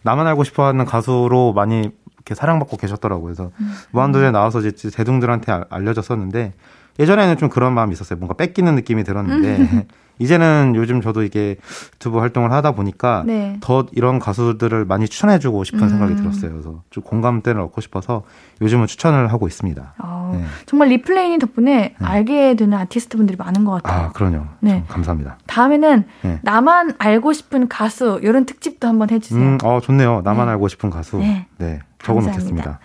나만 0.07 0.25
알고 0.27 0.43
싶어하는 0.45 0.85
가수로 0.85 1.51
많이 1.53 1.91
이렇게 2.15 2.33
사랑받고 2.33 2.77
계셨더라고요. 2.77 3.25
그래서 3.25 3.51
음. 3.59 3.73
무한도전에 3.91 4.31
나와서 4.31 4.59
이제 4.61 4.89
대중들한테 4.91 5.51
알- 5.51 5.65
알려졌었는데 5.69 6.53
예전에는 6.99 7.37
좀 7.37 7.49
그런 7.49 7.73
마음이 7.73 7.91
있었어요. 7.93 8.17
뭔가 8.17 8.33
뺏기는 8.35 8.73
느낌이 8.75 9.03
들었는데 9.03 9.57
음. 9.57 9.83
이제는 10.19 10.73
요즘 10.75 11.01
저도 11.01 11.23
이게 11.23 11.57
유튜브 11.95 12.19
활동을 12.19 12.51
하다 12.51 12.71
보니까 12.73 13.23
네. 13.25 13.57
더 13.61 13.85
이런 13.91 14.19
가수들을 14.19 14.85
많이 14.85 15.07
추천해주고 15.07 15.63
싶은 15.63 15.83
음. 15.83 15.89
생각이 15.89 16.15
들었어요. 16.15 16.51
그래서 16.51 16.81
좀 16.89 17.03
공감대를 17.03 17.61
얻고 17.61 17.81
싶어서 17.81 18.23
요즘은 18.61 18.87
추천을 18.87 19.31
하고 19.31 19.47
있습니다. 19.47 19.93
어, 19.99 20.31
네. 20.35 20.43
정말 20.65 20.89
리플레이님 20.89 21.39
덕분에 21.39 21.95
알게 22.01 22.55
되는 22.55 22.77
아티스트 22.77 23.17
분들이 23.17 23.37
많은 23.37 23.65
것 23.65 23.83
같아요. 23.83 24.07
아, 24.07 24.11
그럼요. 24.11 24.45
네. 24.59 24.71
참 24.71 24.85
감사합니다. 24.87 25.37
다음에는 25.47 26.05
네. 26.21 26.39
나만 26.43 26.93
알고 26.97 27.33
싶은 27.33 27.67
가수 27.67 28.19
이런 28.23 28.45
특집도 28.45 28.87
한번 28.87 29.09
해주세요. 29.09 29.41
음, 29.41 29.57
어, 29.63 29.79
좋네요. 29.79 30.21
나만 30.23 30.47
네. 30.47 30.51
알고 30.53 30.67
싶은 30.67 30.89
가수. 30.89 31.17
네. 31.17 31.47
네. 31.57 31.79
적어 32.03 32.21
놓겠습니다. 32.21 32.79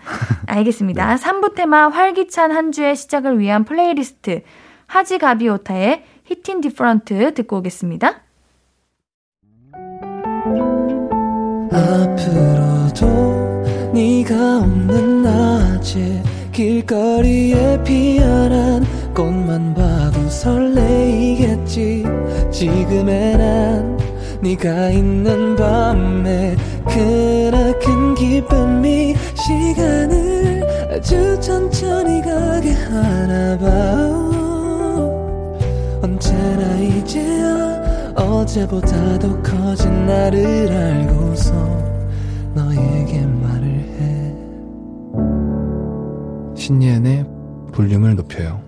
알겠습니다. 0.47 1.15
3부 1.15 1.55
테마 1.55 1.89
활기찬 1.89 2.51
한 2.51 2.71
주의 2.71 2.95
시작을 2.95 3.39
위한 3.39 3.63
플레이리스트 3.63 4.41
Haji 4.87 5.17
Gaviota의 5.17 6.03
Hittin 6.25 6.61
Different 6.61 7.33
듣고 7.33 7.57
오겠습니다. 7.57 8.21
앞으로도 11.71 13.07
네가 13.93 14.59
없는 14.59 15.23
낮에 15.23 16.23
길거리에 16.51 17.83
피어난 17.83 18.85
꽃만 19.13 19.73
봐도 19.73 20.29
설레이겠지 20.29 22.03
지금의 22.51 23.37
난 23.37 23.97
네가 24.41 24.89
있는 24.89 25.55
밤에 25.55 26.55
크나큰 26.85 28.15
기쁨이 28.15 29.15
시간을 29.35 30.63
아주 30.91 31.39
천천히 31.39 32.21
가게 32.21 32.71
하나 32.73 33.57
봐 33.57 34.42
언제나 36.23 36.77
이제야 36.77 38.13
어제보다 38.15 39.19
더 39.19 39.41
커진 39.41 40.05
나를 40.05 40.71
알고서 40.71 41.53
너에게 42.55 43.25
말을 43.25 43.67
해 43.67 44.33
신예은의 46.55 47.25
볼륨을 47.73 48.15
높여요 48.15 48.63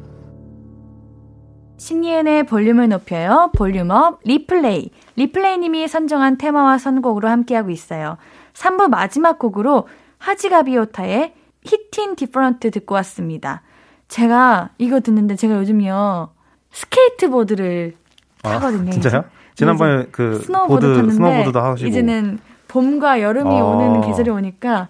신예은의 1.77 2.45
볼륨을 2.47 2.89
높여요. 2.89 3.51
volume 3.55 4.05
up 4.05 4.21
replay. 4.23 4.89
replay님이 5.17 5.87
선정한 5.87 6.37
테마와 6.39 6.79
선곡으로 6.79 7.29
함께하고 7.29 7.69
있어요. 7.69 8.17
3부 8.53 8.87
마지막 8.87 9.37
곡으로 9.37 9.87
하지가비오타의 10.17 11.35
Hittin 11.63 12.15
Different 12.15 12.71
듣고 12.71 12.95
왔습니다. 12.95 13.61
제가 14.07 14.71
이거 14.79 14.99
듣는데 14.99 15.35
제가 15.35 15.57
요즘요 15.57 16.34
스케이트보드를 16.75 17.93
타거든요. 18.41 18.89
아, 18.89 18.91
진짜요? 18.91 19.23
지난번에 19.55 20.05
그 20.11 20.39
스노우보드 20.41 20.85
보드 20.87 20.95
탔는데 20.95 21.13
스노우보드도 21.15 21.59
하시고 21.59 21.87
이제는 21.89 22.39
봄과 22.67 23.21
여름이 23.21 23.57
아. 23.57 23.63
오는 23.63 24.01
계절이 24.01 24.29
오니까 24.29 24.89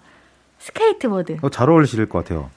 스케이트보드. 0.58 1.36
어, 1.42 1.48
잘 1.48 1.70
어울리실 1.70 2.08
것 2.08 2.18
같아요. 2.24 2.50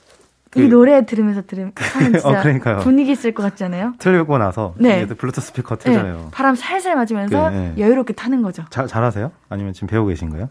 그- 0.49 0.61
이 0.61 0.67
노래 0.67 1.05
들으면서 1.05 1.43
들으면 1.45 1.73
진짜 2.11 2.27
어. 2.27 2.77
분위기 2.79 3.11
있을 3.11 3.33
것 3.35 3.43
같지 3.43 3.63
않아요? 3.65 3.93
틀고 3.99 4.39
나서 4.39 4.73
네. 4.79 5.05
네. 5.05 5.13
블루투스 5.13 5.47
스피커 5.49 5.75
네, 5.75 5.83
틀잖아요. 5.83 6.29
바람 6.31 6.55
살살 6.55 6.95
맞으면서 6.95 7.51
네, 7.51 7.73
네. 7.75 7.83
여유롭게 7.83 8.13
타는 8.13 8.41
거죠. 8.41 8.65
잘 8.71 8.87
잘하세요? 8.87 9.31
아니면 9.49 9.73
지금 9.73 9.87
배우고 9.87 10.07
계신 10.07 10.31
거예요? 10.31 10.49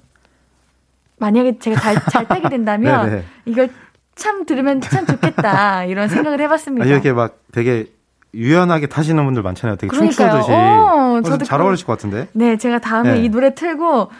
만약에 1.19 1.59
제가 1.59 1.81
잘, 1.81 1.97
잘 2.13 2.29
타게 2.29 2.49
된다면 2.49 3.11
네, 3.11 3.17
네. 3.17 3.25
이걸 3.45 3.71
참 4.15 4.47
들으면 4.47 4.81
참 4.81 5.05
좋겠다 5.05 5.85
이런 5.87 6.09
생각을 6.09 6.41
해봤습니다. 6.43 6.85
아니, 6.85 6.93
이렇게 6.93 7.13
막 7.13 7.37
되게 7.51 7.87
유연하게 8.35 8.87
타시는 8.87 9.25
분들 9.25 9.43
많잖아요. 9.43 9.77
되게 9.77 9.89
그러니까요. 9.89 10.29
춤추듯이. 10.31 10.53
어, 10.53 11.21
저도 11.25 11.45
잘 11.45 11.61
어울리실 11.61 11.87
것 11.87 11.93
같은데. 11.95 12.29
네, 12.33 12.57
제가 12.57 12.79
다음에 12.79 13.15
네. 13.15 13.25
이 13.25 13.29
노래 13.29 13.55
틀고 13.55 14.11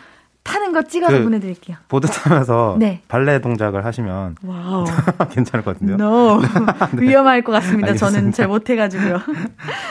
타는 0.45 0.73
거 0.73 0.83
찍어서 0.83 1.19
그- 1.19 1.25
보내드릴게요. 1.25 1.77
보드 1.89 2.07
타면서 2.07 2.77
네. 2.81 3.03
발레 3.09 3.41
동작을 3.41 3.85
하시면. 3.85 4.37
괜찮을 5.31 5.63
것 5.65 5.75
같은데요. 5.75 5.97
No. 5.97 6.41
위험할 6.99 7.43
것 7.43 7.53
같습니다. 7.53 7.95
저는 7.95 8.15
알겠습니다. 8.15 8.37
잘 8.37 8.49
못해가지고요. 8.49 9.21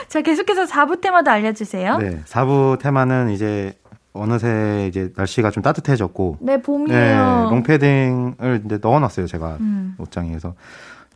자, 0.07 0.21
계속해서 0.21 0.65
4부 0.65 0.99
테마도 1.01 1.29
알려주세요. 1.29 1.97
네, 1.99 2.21
4부 2.25 2.79
테마는 2.79 3.29
이제 3.29 3.77
어느새 4.13 4.87
이제 4.89 5.11
날씨가 5.15 5.51
좀 5.51 5.61
따뜻해졌고 5.61 6.37
네, 6.41 6.55
네, 6.55 6.61
봄이에요. 6.63 7.49
롱패딩을 7.51 8.63
이제 8.65 8.79
넣어놨어요 8.81 9.27
제가 9.27 9.57
음. 9.59 9.93
옷장에서 9.99 10.55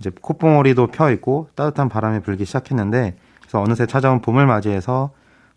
이제 0.01 0.11
콧봉오리도 0.19 0.87
펴 0.87 1.11
있고 1.11 1.47
따뜻한 1.55 1.87
바람이 1.87 2.21
불기 2.21 2.43
시작했는데 2.43 3.15
그래서 3.39 3.61
어느새 3.61 3.85
찾아온 3.85 4.19
봄을 4.19 4.47
맞이해서 4.47 5.11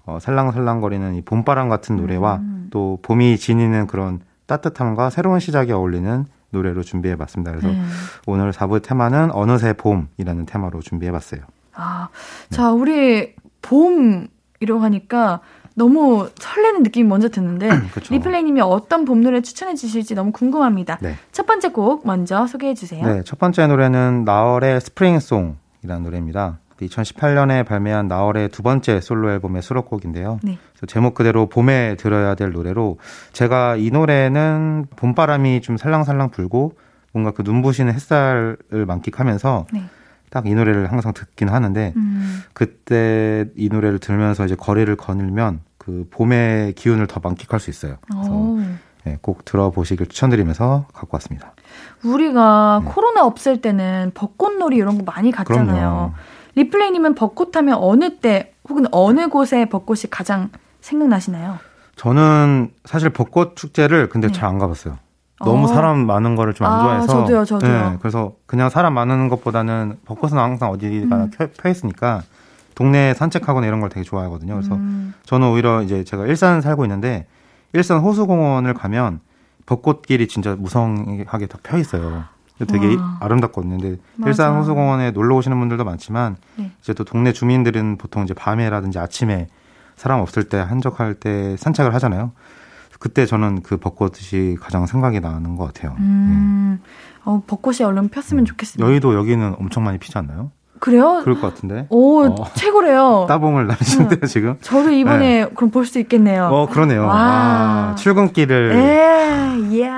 어, 0.04 0.18
살랑살랑거리는 0.20 1.14
이 1.14 1.22
봄바람 1.22 1.70
같은 1.70 1.96
노래와 1.96 2.36
음. 2.36 2.68
또 2.70 2.98
봄이 3.00 3.38
지니는 3.38 3.86
그런 3.86 4.20
따뜻함과 4.46 5.08
새로운 5.08 5.40
시작이 5.40 5.72
어울리는 5.72 6.26
노래로 6.50 6.82
준비해 6.82 7.16
봤습니다. 7.16 7.52
그래서 7.52 7.68
네. 7.68 7.80
오늘 8.26 8.52
4부 8.52 8.82
테마는 8.82 9.30
어느새 9.32 9.72
봄이라는 9.72 10.44
테마로 10.44 10.80
준비해 10.80 11.10
봤어요. 11.10 11.40
아, 11.72 12.08
네. 12.50 12.56
자, 12.56 12.70
우리 12.70 13.34
봄이라고 13.62 14.80
하니까 14.80 15.40
너무 15.74 16.28
설레는 16.36 16.82
느낌이 16.84 17.08
먼저 17.08 17.28
드는데 17.28 17.68
그쵸. 17.92 18.14
리플레이님이 18.14 18.60
어떤 18.60 19.04
봄 19.04 19.22
노래 19.22 19.40
추천해 19.42 19.74
주실지 19.74 20.14
너무 20.14 20.32
궁금합니다. 20.32 20.98
네. 21.02 21.16
첫 21.32 21.46
번째 21.46 21.68
곡 21.68 22.06
먼저 22.06 22.46
소개해 22.46 22.74
주세요. 22.74 23.04
네, 23.04 23.22
첫 23.24 23.38
번째 23.38 23.66
노래는 23.66 24.24
나얼의 24.24 24.80
스프링송이라는 24.80 26.02
노래입니다. 26.02 26.58
2018년에 26.80 27.64
발매한 27.64 28.08
나얼의 28.08 28.48
두 28.50 28.62
번째 28.62 29.00
솔로 29.00 29.30
앨범의 29.30 29.62
수록곡인데요. 29.62 30.40
네. 30.42 30.58
제목 30.86 31.14
그대로 31.14 31.46
봄에 31.46 31.96
들어야 31.96 32.34
될 32.34 32.52
노래로 32.52 32.98
제가 33.32 33.76
이 33.76 33.90
노래는 33.90 34.86
봄바람이 34.96 35.60
좀 35.60 35.76
살랑살랑 35.76 36.30
불고 36.30 36.72
뭔가 37.12 37.30
그 37.30 37.42
눈부시는 37.42 37.94
햇살을 37.94 38.58
만끽하면서 38.86 39.66
네. 39.72 39.84
딱 40.34 40.46
이 40.46 40.54
노래를 40.54 40.90
항상 40.90 41.12
듣긴 41.14 41.48
하는데 41.48 41.92
음, 41.96 42.42
그때 42.52 43.46
이 43.56 43.68
노래를 43.68 44.00
들으면서 44.00 44.44
이제 44.44 44.56
거리를 44.56 44.94
거닐면 44.96 45.60
그 45.78 46.08
봄의 46.10 46.72
기운을 46.74 47.06
더 47.06 47.20
만끽할 47.22 47.60
수 47.60 47.70
있어요. 47.70 47.96
그래서 48.10 48.30
오. 48.32 48.58
네, 49.04 49.18
꼭 49.20 49.44
들어보시길 49.44 50.08
추천드리면서 50.08 50.86
갖고 50.92 51.14
왔습니다. 51.16 51.52
우리가 52.02 52.80
네. 52.84 52.90
코로나 52.90 53.24
없을 53.24 53.60
때는 53.60 54.10
벚꽃놀이 54.14 54.76
이런 54.76 54.98
거 54.98 55.04
많이 55.04 55.30
갔잖아요. 55.30 55.66
그럼요. 55.66 56.12
리플레이님은 56.56 57.14
벚꽃 57.14 57.56
하면 57.56 57.76
어느 57.80 58.16
때 58.18 58.54
혹은 58.68 58.86
어느 58.90 59.28
곳에 59.28 59.66
벚꽃이 59.66 60.02
가장 60.10 60.50
생각나시나요? 60.80 61.58
저는 61.96 62.70
사실 62.84 63.10
벚꽃 63.10 63.54
축제를 63.56 64.08
근데 64.08 64.28
네. 64.28 64.32
잘안 64.32 64.58
가봤어요. 64.58 64.98
너무 65.44 65.64
어. 65.64 65.66
사람 65.68 66.06
많은 66.06 66.36
거를 66.36 66.54
좀안 66.54 66.72
아, 66.72 66.82
좋아해서. 66.82 67.06
저도요, 67.06 67.44
저도요. 67.44 67.90
네, 67.90 67.96
그래서 68.00 68.32
그냥 68.46 68.70
사람 68.70 68.94
많은 68.94 69.28
것보다는 69.28 69.98
벚꽃은 70.04 70.38
항상 70.38 70.70
어디가 70.70 71.16
음. 71.16 71.30
펴 71.56 71.68
있으니까 71.68 72.22
동네 72.74 73.14
산책하거나 73.14 73.66
이런 73.66 73.80
걸 73.80 73.88
되게 73.90 74.02
좋아하거든요. 74.04 74.54
그래서 74.54 74.74
음. 74.74 75.14
저는 75.24 75.48
오히려 75.48 75.82
이제 75.82 76.04
제가 76.04 76.26
일산 76.26 76.60
살고 76.60 76.84
있는데 76.84 77.26
일산 77.72 78.00
호수공원을 78.00 78.74
가면 78.74 79.20
벚꽃길이 79.66 80.28
진짜 80.28 80.54
무성하게 80.56 81.46
다 81.46 81.58
펴 81.62 81.78
있어요. 81.78 82.24
되게 82.68 82.94
와. 82.94 83.18
아름답거든요. 83.20 83.78
근데 83.78 83.96
맞아. 84.16 84.28
일산 84.28 84.56
호수공원에 84.56 85.10
놀러 85.10 85.36
오시는 85.36 85.58
분들도 85.58 85.84
많지만 85.84 86.36
네. 86.56 86.70
이제 86.80 86.94
또 86.94 87.04
동네 87.04 87.32
주민들은 87.32 87.98
보통 87.98 88.22
이제 88.22 88.32
밤에라든지 88.34 88.98
아침에 88.98 89.48
사람 89.96 90.20
없을 90.20 90.44
때 90.44 90.58
한적할 90.58 91.14
때 91.14 91.56
산책을 91.56 91.94
하잖아요. 91.94 92.32
그때 92.98 93.26
저는 93.26 93.62
그 93.62 93.76
벚꽃이 93.76 94.56
가장 94.60 94.86
생각이 94.86 95.20
나는 95.20 95.56
것 95.56 95.72
같아요. 95.72 95.94
음. 95.98 96.80
네. 96.82 96.90
어, 97.24 97.42
벚꽃이 97.46 97.78
얼른 97.82 98.08
폈으면 98.08 98.44
좋겠습니다. 98.44 98.86
여의도 98.88 99.14
여기는 99.14 99.56
엄청 99.58 99.84
많이 99.84 99.98
피지 99.98 100.16
않나요? 100.18 100.50
그래요? 100.80 101.20
그럴 101.22 101.40
것 101.40 101.54
같은데. 101.54 101.86
오, 101.88 102.24
어. 102.26 102.34
최고래요. 102.54 103.24
따봉을 103.28 103.66
나시는데요, 103.68 104.18
응. 104.22 104.28
지금? 104.28 104.56
저도 104.60 104.90
이번에 104.90 105.44
네. 105.44 105.50
그럼 105.54 105.70
볼 105.70 105.86
수 105.86 105.98
있겠네요. 105.98 106.46
어, 106.46 106.66
그러네요. 106.68 107.06
와. 107.06 107.14
아, 107.14 107.94
출근길을. 107.94 108.74
예, 108.74 109.78
예. 109.80 109.90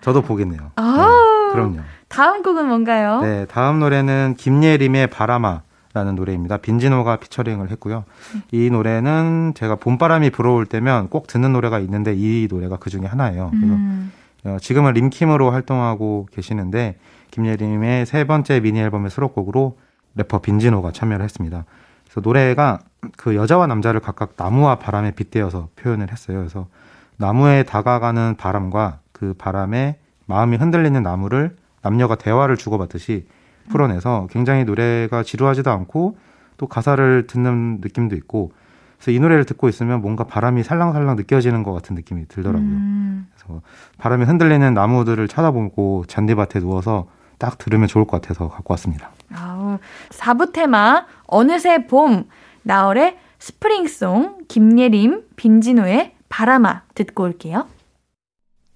저도 0.00 0.22
보겠네요. 0.22 0.70
아, 0.76 0.96
네, 0.96 1.52
그럼요. 1.54 1.80
다음 2.08 2.42
곡은 2.42 2.66
뭔가요? 2.66 3.20
네, 3.20 3.44
다음 3.46 3.80
노래는 3.80 4.34
김예림의 4.38 5.08
바람아. 5.08 5.62
라는 5.92 6.14
노래입니다. 6.14 6.58
빈지노가 6.58 7.16
피처링을 7.16 7.70
했고요. 7.72 8.04
이 8.52 8.70
노래는 8.70 9.54
제가 9.56 9.74
봄바람이 9.76 10.30
불어올 10.30 10.66
때면 10.66 11.08
꼭 11.08 11.26
듣는 11.26 11.52
노래가 11.52 11.80
있는데 11.80 12.14
이 12.16 12.46
노래가 12.48 12.76
그 12.76 12.90
중에 12.90 13.06
하나예요. 13.06 13.50
그래서 13.50 13.74
음. 13.74 14.12
어, 14.44 14.56
지금은 14.60 14.92
림킴으로 14.92 15.50
활동하고 15.50 16.28
계시는데 16.32 16.96
김예림의 17.32 18.06
세 18.06 18.24
번째 18.24 18.60
미니 18.60 18.78
앨범의 18.80 19.10
수록곡으로 19.10 19.78
래퍼 20.14 20.40
빈지노가 20.40 20.92
참여를 20.92 21.24
했습니다. 21.24 21.64
그래서 22.04 22.20
노래가 22.20 22.78
그 23.16 23.34
여자와 23.34 23.66
남자를 23.66 24.00
각각 24.00 24.34
나무와 24.36 24.76
바람에 24.76 25.12
빗대어서 25.12 25.68
표현을 25.76 26.10
했어요. 26.10 26.38
그래서 26.38 26.68
나무에 27.16 27.64
다가가는 27.64 28.36
바람과 28.36 29.00
그 29.12 29.34
바람에 29.36 29.98
마음이 30.26 30.56
흔들리는 30.56 31.02
나무를 31.02 31.56
남녀가 31.82 32.14
대화를 32.14 32.56
주고받듯이 32.56 33.26
풀어내서 33.70 34.28
굉장히 34.30 34.64
노래가 34.64 35.22
지루하지도 35.22 35.70
않고 35.70 36.18
또 36.56 36.66
가사를 36.66 37.26
듣는 37.26 37.78
느낌도 37.80 38.16
있고 38.16 38.52
그래서 38.98 39.12
이 39.12 39.18
노래를 39.18 39.46
듣고 39.46 39.68
있으면 39.70 40.02
뭔가 40.02 40.24
바람이 40.24 40.62
살랑살랑 40.62 41.16
느껴지는 41.16 41.62
것 41.62 41.72
같은 41.72 41.96
느낌이 41.96 42.28
들더라고요. 42.28 42.68
음. 42.68 43.26
그래서 43.34 43.62
바람이 43.96 44.24
흔들리는 44.24 44.74
나무들을 44.74 45.26
쳐다보고 45.26 46.04
잔디밭에 46.06 46.60
누워서 46.60 47.06
딱 47.38 47.56
들으면 47.56 47.88
좋을 47.88 48.04
것 48.04 48.20
같아서 48.20 48.48
갖고 48.48 48.72
왔습니다. 48.74 49.10
아우, 49.34 49.78
4부 50.10 50.52
테마 50.52 51.06
어느새 51.26 51.86
봄 51.86 52.24
나얼의 52.62 53.16
Spring 53.38 53.99
Song 53.99 54.40
김예림 54.48 55.22
빈지노의 55.36 56.14
바람아 56.28 56.82
듣고 56.94 57.22
올게요. 57.22 57.66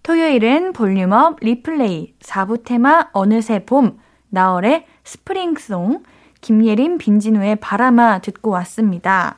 토요일은 0.03 0.73
volume 0.73 1.24
up 1.24 1.41
replay 1.41 2.15
4부 2.21 2.65
테마 2.65 3.09
어느새 3.13 3.65
봄 3.67 3.99
나얼의 4.35 4.85
Spring 5.05 5.58
Song, 5.58 6.03
김예림, 6.43 6.99
빈지노의 6.99 7.57
바람아 7.57 8.19
듣고 8.19 8.51
왔습니다. 8.51 9.37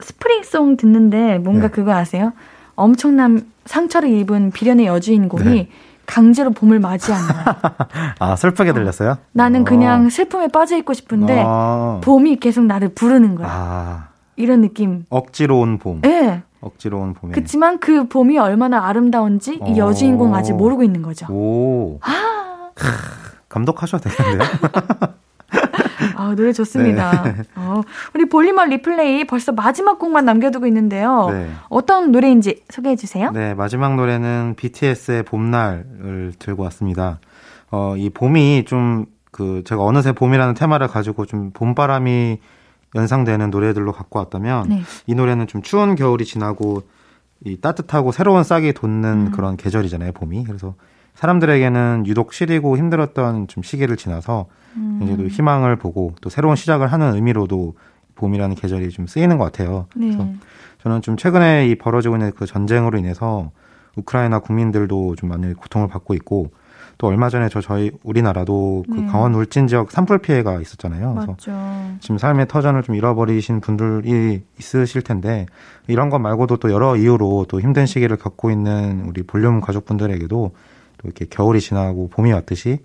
Spring 0.00 0.46
Song 0.46 0.76
듣는데 0.76 1.38
뭔가 1.38 1.68
네. 1.68 1.72
그거 1.72 1.92
아세요? 1.92 2.32
엄청난 2.74 3.46
상처를 3.66 4.10
입은 4.10 4.50
비련의 4.50 4.86
여주인공이 4.86 5.44
네. 5.44 5.68
강제로 6.06 6.50
봄을 6.50 6.80
맞이하는 6.80 7.26
아, 8.18 8.36
슬프게 8.36 8.72
들렸어요? 8.72 9.10
어. 9.12 9.18
나는 9.32 9.62
어. 9.62 9.64
그냥 9.64 10.10
슬픔에 10.10 10.48
빠져 10.48 10.76
있고 10.78 10.92
싶은데 10.92 11.42
어. 11.46 12.00
봄이 12.02 12.36
계속 12.36 12.64
나를 12.64 12.90
부르는 12.90 13.36
거야. 13.36 13.48
아. 13.48 14.08
이런 14.36 14.60
느낌. 14.62 15.04
억지로 15.08 15.60
온 15.60 15.78
봄. 15.78 16.00
네. 16.00 16.42
억지로 16.60 17.00
온 17.00 17.14
봄에. 17.14 17.32
그렇지만 17.32 17.78
그 17.78 18.08
봄이 18.08 18.36
얼마나 18.38 18.86
아름다운지 18.86 19.60
이 19.66 19.80
어. 19.80 19.88
여주인공 19.88 20.34
아직 20.34 20.54
모르고 20.54 20.82
있는 20.82 21.02
거죠. 21.02 21.26
오. 21.30 22.00
아. 22.02 23.20
감독하셔도 23.54 24.08
되겠는데요? 24.10 24.50
아, 26.16 26.34
노래 26.36 26.52
좋습니다. 26.52 27.22
네. 27.22 27.34
어, 27.56 27.80
우리 28.14 28.28
볼리머 28.28 28.64
리플레이 28.66 29.24
벌써 29.26 29.52
마지막 29.52 29.98
곡만 29.98 30.24
남겨두고 30.24 30.66
있는데요. 30.66 31.28
네. 31.30 31.50
어떤 31.68 32.12
노래인지 32.12 32.64
소개해 32.70 32.96
주세요. 32.96 33.30
네, 33.30 33.54
마지막 33.54 33.96
노래는 33.96 34.54
BTS의 34.56 35.22
봄날을 35.24 36.34
들고 36.38 36.62
왔습니다. 36.64 37.18
어, 37.70 37.94
이 37.96 38.10
봄이 38.10 38.64
좀 38.66 39.14
그 39.34 39.64
제가 39.64 39.82
어느새 39.82 40.12
봄이라는 40.12 40.54
테마를 40.54 40.86
가지고 40.86 41.26
좀 41.26 41.50
봄바람이 41.50 42.38
연상되는 42.94 43.50
노래들로 43.50 43.90
갖고 43.90 44.20
왔다면 44.20 44.68
네. 44.68 44.82
이 45.08 45.16
노래는 45.16 45.48
좀 45.48 45.60
추운 45.60 45.96
겨울이 45.96 46.24
지나고 46.24 46.84
이 47.44 47.56
따뜻하고 47.60 48.12
새로운 48.12 48.44
싹이 48.44 48.74
돋는 48.74 49.26
음. 49.26 49.30
그런 49.32 49.56
계절이잖아요, 49.56 50.12
봄이. 50.12 50.44
그래서 50.44 50.76
사람들에게는 51.14 52.04
유독 52.06 52.32
시리고 52.32 52.76
힘들었던 52.76 53.48
좀 53.48 53.62
시기를 53.62 53.96
지나서 53.96 54.46
음. 54.76 55.00
이제 55.02 55.16
또 55.16 55.26
희망을 55.26 55.76
보고 55.76 56.12
또 56.20 56.28
새로운 56.28 56.56
시작을 56.56 56.88
하는 56.88 57.14
의미로도 57.14 57.74
봄이라는 58.16 58.56
계절이 58.56 58.90
좀 58.90 59.06
쓰이는 59.06 59.38
것 59.38 59.44
같아요. 59.44 59.86
네. 59.94 60.06
그래서 60.06 60.28
저는 60.82 61.02
좀 61.02 61.16
최근에 61.16 61.68
이 61.68 61.76
벌어지고 61.76 62.16
있는 62.16 62.32
그 62.32 62.46
전쟁으로 62.46 62.98
인해서 62.98 63.50
우크라이나 63.96 64.40
국민들도 64.40 65.16
좀 65.16 65.28
많이 65.28 65.52
고통을 65.54 65.88
받고 65.88 66.14
있고 66.14 66.50
또 66.98 67.08
얼마 67.08 67.28
전에 67.28 67.48
저 67.48 67.60
저희 67.60 67.90
우리나라도 68.02 68.84
그 68.88 69.00
네. 69.00 69.06
강원 69.06 69.34
울진 69.34 69.66
지역 69.66 69.90
산불 69.90 70.18
피해가 70.18 70.60
있었잖아요. 70.60 71.14
그래서 71.14 71.30
맞죠. 71.30 71.52
지금 72.00 72.18
삶의 72.18 72.46
터전을 72.48 72.82
좀 72.82 72.94
잃어버리신 72.94 73.60
분들이 73.60 74.42
있으실 74.58 75.02
텐데 75.02 75.46
이런 75.88 76.08
것 76.10 76.18
말고도 76.18 76.58
또 76.58 76.70
여러 76.70 76.96
이유로 76.96 77.46
또 77.48 77.60
힘든 77.60 77.86
시기를 77.86 78.16
겪고 78.16 78.50
있는 78.50 79.04
우리 79.06 79.22
볼륨 79.22 79.60
가족분들에게도 79.60 80.52
이렇게 81.04 81.26
겨울이 81.26 81.60
지나고 81.60 82.08
봄이 82.08 82.32
왔듯이 82.32 82.78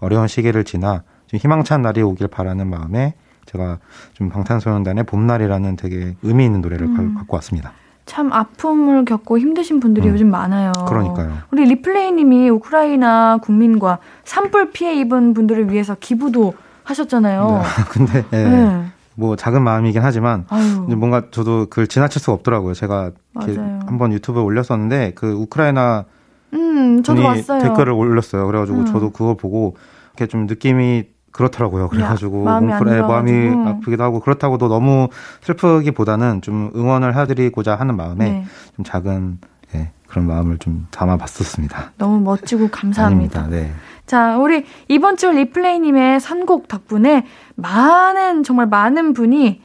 어려운 0.00 0.28
시기를 0.28 0.64
지나 0.64 1.02
좀 1.26 1.38
희망찬 1.38 1.82
날이 1.82 2.02
오길 2.02 2.28
바라는 2.28 2.68
마음에 2.68 3.14
제가 3.46 3.78
좀 4.12 4.28
방탄소년단의 4.28 5.04
봄날이라는 5.04 5.76
되게 5.76 6.14
의미 6.22 6.44
있는 6.44 6.60
노래를 6.60 6.86
음. 6.86 7.14
갖고 7.14 7.36
왔습니다. 7.36 7.72
참 8.04 8.32
아픔을 8.32 9.04
겪고 9.04 9.38
힘드신 9.38 9.80
분들이 9.80 10.08
음. 10.08 10.12
요즘 10.12 10.30
많아요. 10.30 10.72
그러니까요. 10.86 11.38
우리 11.50 11.64
리플레이님이 11.64 12.50
우크라이나 12.50 13.38
국민과 13.38 13.98
산불 14.24 14.72
피해 14.72 14.94
입은 15.00 15.34
분들을 15.34 15.70
위해서 15.72 15.96
기부도 15.98 16.54
하셨잖아요. 16.84 17.62
네. 17.62 17.62
근데 17.90 18.24
네. 18.30 18.48
네. 18.48 18.84
뭐 19.14 19.36
작은 19.36 19.62
마음이긴 19.62 20.02
하지만 20.02 20.46
뭔가 20.88 21.24
저도 21.30 21.66
그걸 21.68 21.86
지나칠 21.86 22.20
수가 22.20 22.32
없더라고요. 22.32 22.74
제가 22.74 23.12
한번 23.86 24.12
유튜브에 24.12 24.42
올렸었는데 24.42 25.12
그 25.14 25.32
우크라이나 25.32 26.06
음, 26.54 27.02
저도 27.02 27.22
봤어요. 27.22 27.62
댓글을 27.62 27.92
올렸어요. 27.92 28.46
그래가지고 28.46 28.78
음. 28.78 28.86
저도 28.86 29.10
그거 29.10 29.34
보고 29.34 29.76
이렇게 30.10 30.26
좀 30.26 30.46
느낌이 30.46 31.04
그렇더라고요. 31.32 31.88
그래가지고 31.88 32.40
야, 32.42 32.44
마음이, 32.44 32.66
뭉클해, 32.66 33.00
마음이 33.00 33.68
아프기도 33.68 34.04
하고 34.04 34.20
그렇다고도 34.20 34.68
너무 34.68 35.08
슬프기보다는 35.40 36.42
좀 36.42 36.70
응원을 36.76 37.16
해드리고자 37.16 37.74
하는 37.74 37.96
마음에 37.96 38.30
네. 38.30 38.44
좀 38.76 38.84
작은 38.84 39.38
예, 39.74 39.92
그런 40.06 40.26
마음을 40.26 40.58
좀 40.58 40.86
담아봤었습니다. 40.90 41.92
너무 41.96 42.20
멋지고 42.20 42.68
감사합니다. 42.68 43.40
아닙니다. 43.40 43.64
네. 43.64 43.72
자, 44.06 44.36
우리 44.36 44.66
이번 44.88 45.16
주 45.16 45.30
리플레이님의 45.30 46.20
선곡 46.20 46.68
덕분에 46.68 47.24
많은 47.54 48.42
정말 48.42 48.66
많은 48.66 49.14
분이 49.14 49.62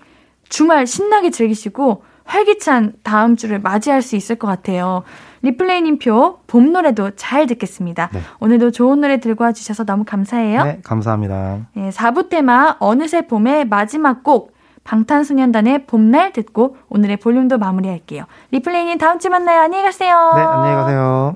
주말 0.48 0.88
신나게 0.88 1.32
즐기시고 1.32 2.04
활기찬 2.24 2.94
다음 3.04 3.36
주를 3.36 3.60
맞이할 3.60 4.02
수 4.02 4.16
있을 4.16 4.38
것 4.38 4.48
같아요. 4.48 5.04
리플레이님표 5.48 6.40
봄 6.48 6.74
노래도 6.74 7.12
잘 7.16 7.48
듣겠습니다. 7.48 8.10
네. 8.12 8.20
오늘도 8.40 8.72
좋은 8.72 9.00
노래 9.00 9.20
들고 9.20 9.44
와 9.44 9.52
주셔서 9.54 9.86
너무 9.86 10.04
감사해요. 10.06 10.64
네, 10.64 10.80
감사합니다. 10.84 11.60
네, 11.74 11.90
4부 11.90 12.30
테마 12.30 12.78
어느새 12.80 13.28
봄의 13.28 13.66
마지막 13.66 14.24
곡 14.24 14.56
방탄소년단의 14.84 15.86
봄날 15.86 16.32
듣고 16.32 16.78
오늘의 16.90 17.18
볼륨도 17.18 17.58
마무리할게요. 17.58 18.26
리플레이님 18.52 18.98
다음 18.98 19.20
주에 19.20 19.30
만나요. 19.30 19.62
안녕히 19.62 19.84
가세요. 19.84 20.34
네, 20.36 20.42
안녕히 20.42 20.76
가세요. 20.76 21.36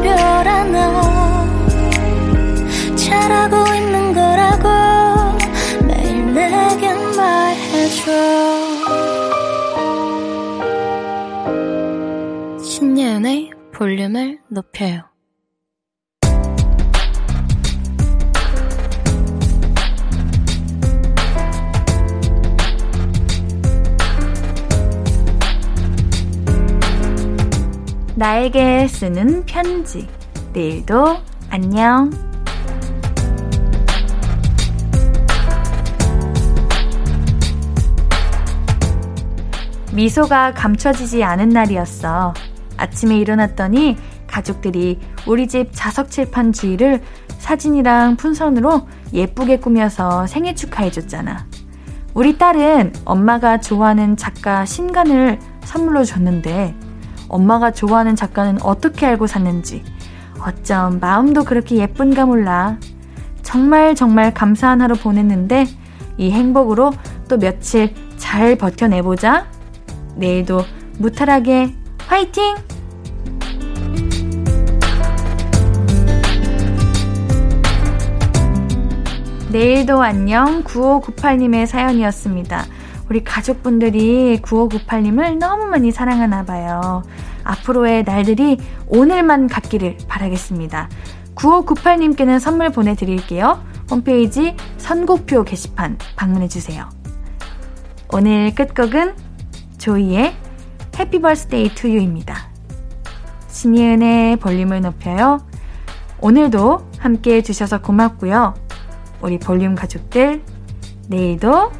볼륨을 13.81 14.37
높여요. 14.47 15.01
나에게 28.13 28.87
쓰는 28.87 29.47
편지. 29.47 30.07
내일도 30.53 31.17
안녕. 31.49 32.11
미소가 39.91 40.53
감춰지지 40.53 41.23
않은 41.23 41.49
날이었어. 41.49 42.50
아침에 42.81 43.17
일어났더니 43.17 43.97
가족들이 44.27 44.99
우리 45.27 45.47
집 45.47 45.69
자석 45.71 46.09
칠판 46.09 46.51
주위를 46.51 47.01
사진이랑 47.37 48.17
풍선으로 48.17 48.87
예쁘게 49.13 49.57
꾸며서 49.57 50.25
생일 50.27 50.55
축하해줬잖아. 50.55 51.45
우리 52.13 52.37
딸은 52.37 52.93
엄마가 53.05 53.59
좋아하는 53.59 54.17
작가 54.17 54.65
신간을 54.65 55.39
선물로 55.63 56.03
줬는데 56.03 56.75
엄마가 57.29 57.71
좋아하는 57.71 58.15
작가는 58.15 58.61
어떻게 58.61 59.05
알고 59.05 59.27
샀는지 59.27 59.83
어쩜 60.39 60.99
마음도 60.99 61.43
그렇게 61.43 61.77
예쁜가 61.77 62.25
몰라. 62.25 62.77
정말 63.43 63.95
정말 63.95 64.33
감사한 64.33 64.81
하루 64.81 64.95
보냈는데 64.95 65.67
이 66.17 66.31
행복으로 66.31 66.93
또 67.29 67.37
며칠 67.37 67.93
잘 68.17 68.55
버텨내보자. 68.55 69.47
내일도 70.15 70.63
무탈하게 70.97 71.80
화이팅! 72.11 72.55
내일도 79.49 80.01
안녕 80.01 80.61
9598님의 80.65 81.67
사연이었습니다. 81.67 82.65
우리 83.09 83.23
가족분들이 83.23 84.41
9598님을 84.41 85.37
너무 85.37 85.67
많이 85.67 85.93
사랑하나 85.93 86.43
봐요. 86.43 87.01
앞으로의 87.45 88.03
날들이 88.03 88.57
오늘만 88.87 89.47
같기를 89.47 89.95
바라겠습니다. 90.09 90.89
9598님께는 91.35 92.39
선물 92.39 92.71
보내드릴게요. 92.71 93.63
홈페이지 93.89 94.57
선곡표 94.77 95.45
게시판 95.45 95.97
방문해주세요. 96.17 96.89
오늘 98.11 98.53
끝곡은 98.53 99.15
조이의 99.77 100.50
Happy 101.01 101.19
Birthday 101.19 101.73
To 101.73 101.89
You입니다. 101.89 102.47
신예은의 103.47 104.35
볼륨을 104.35 104.81
높여요. 104.81 105.43
오늘도 106.19 106.91
함께 106.99 107.37
해주셔서 107.37 107.81
고맙고요. 107.81 108.53
우리 109.23 109.39
볼륨 109.39 109.73
가족들, 109.73 110.43
내일도 111.07 111.71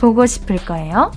보고 0.00 0.24
싶을 0.24 0.56
거예요. 0.64 1.12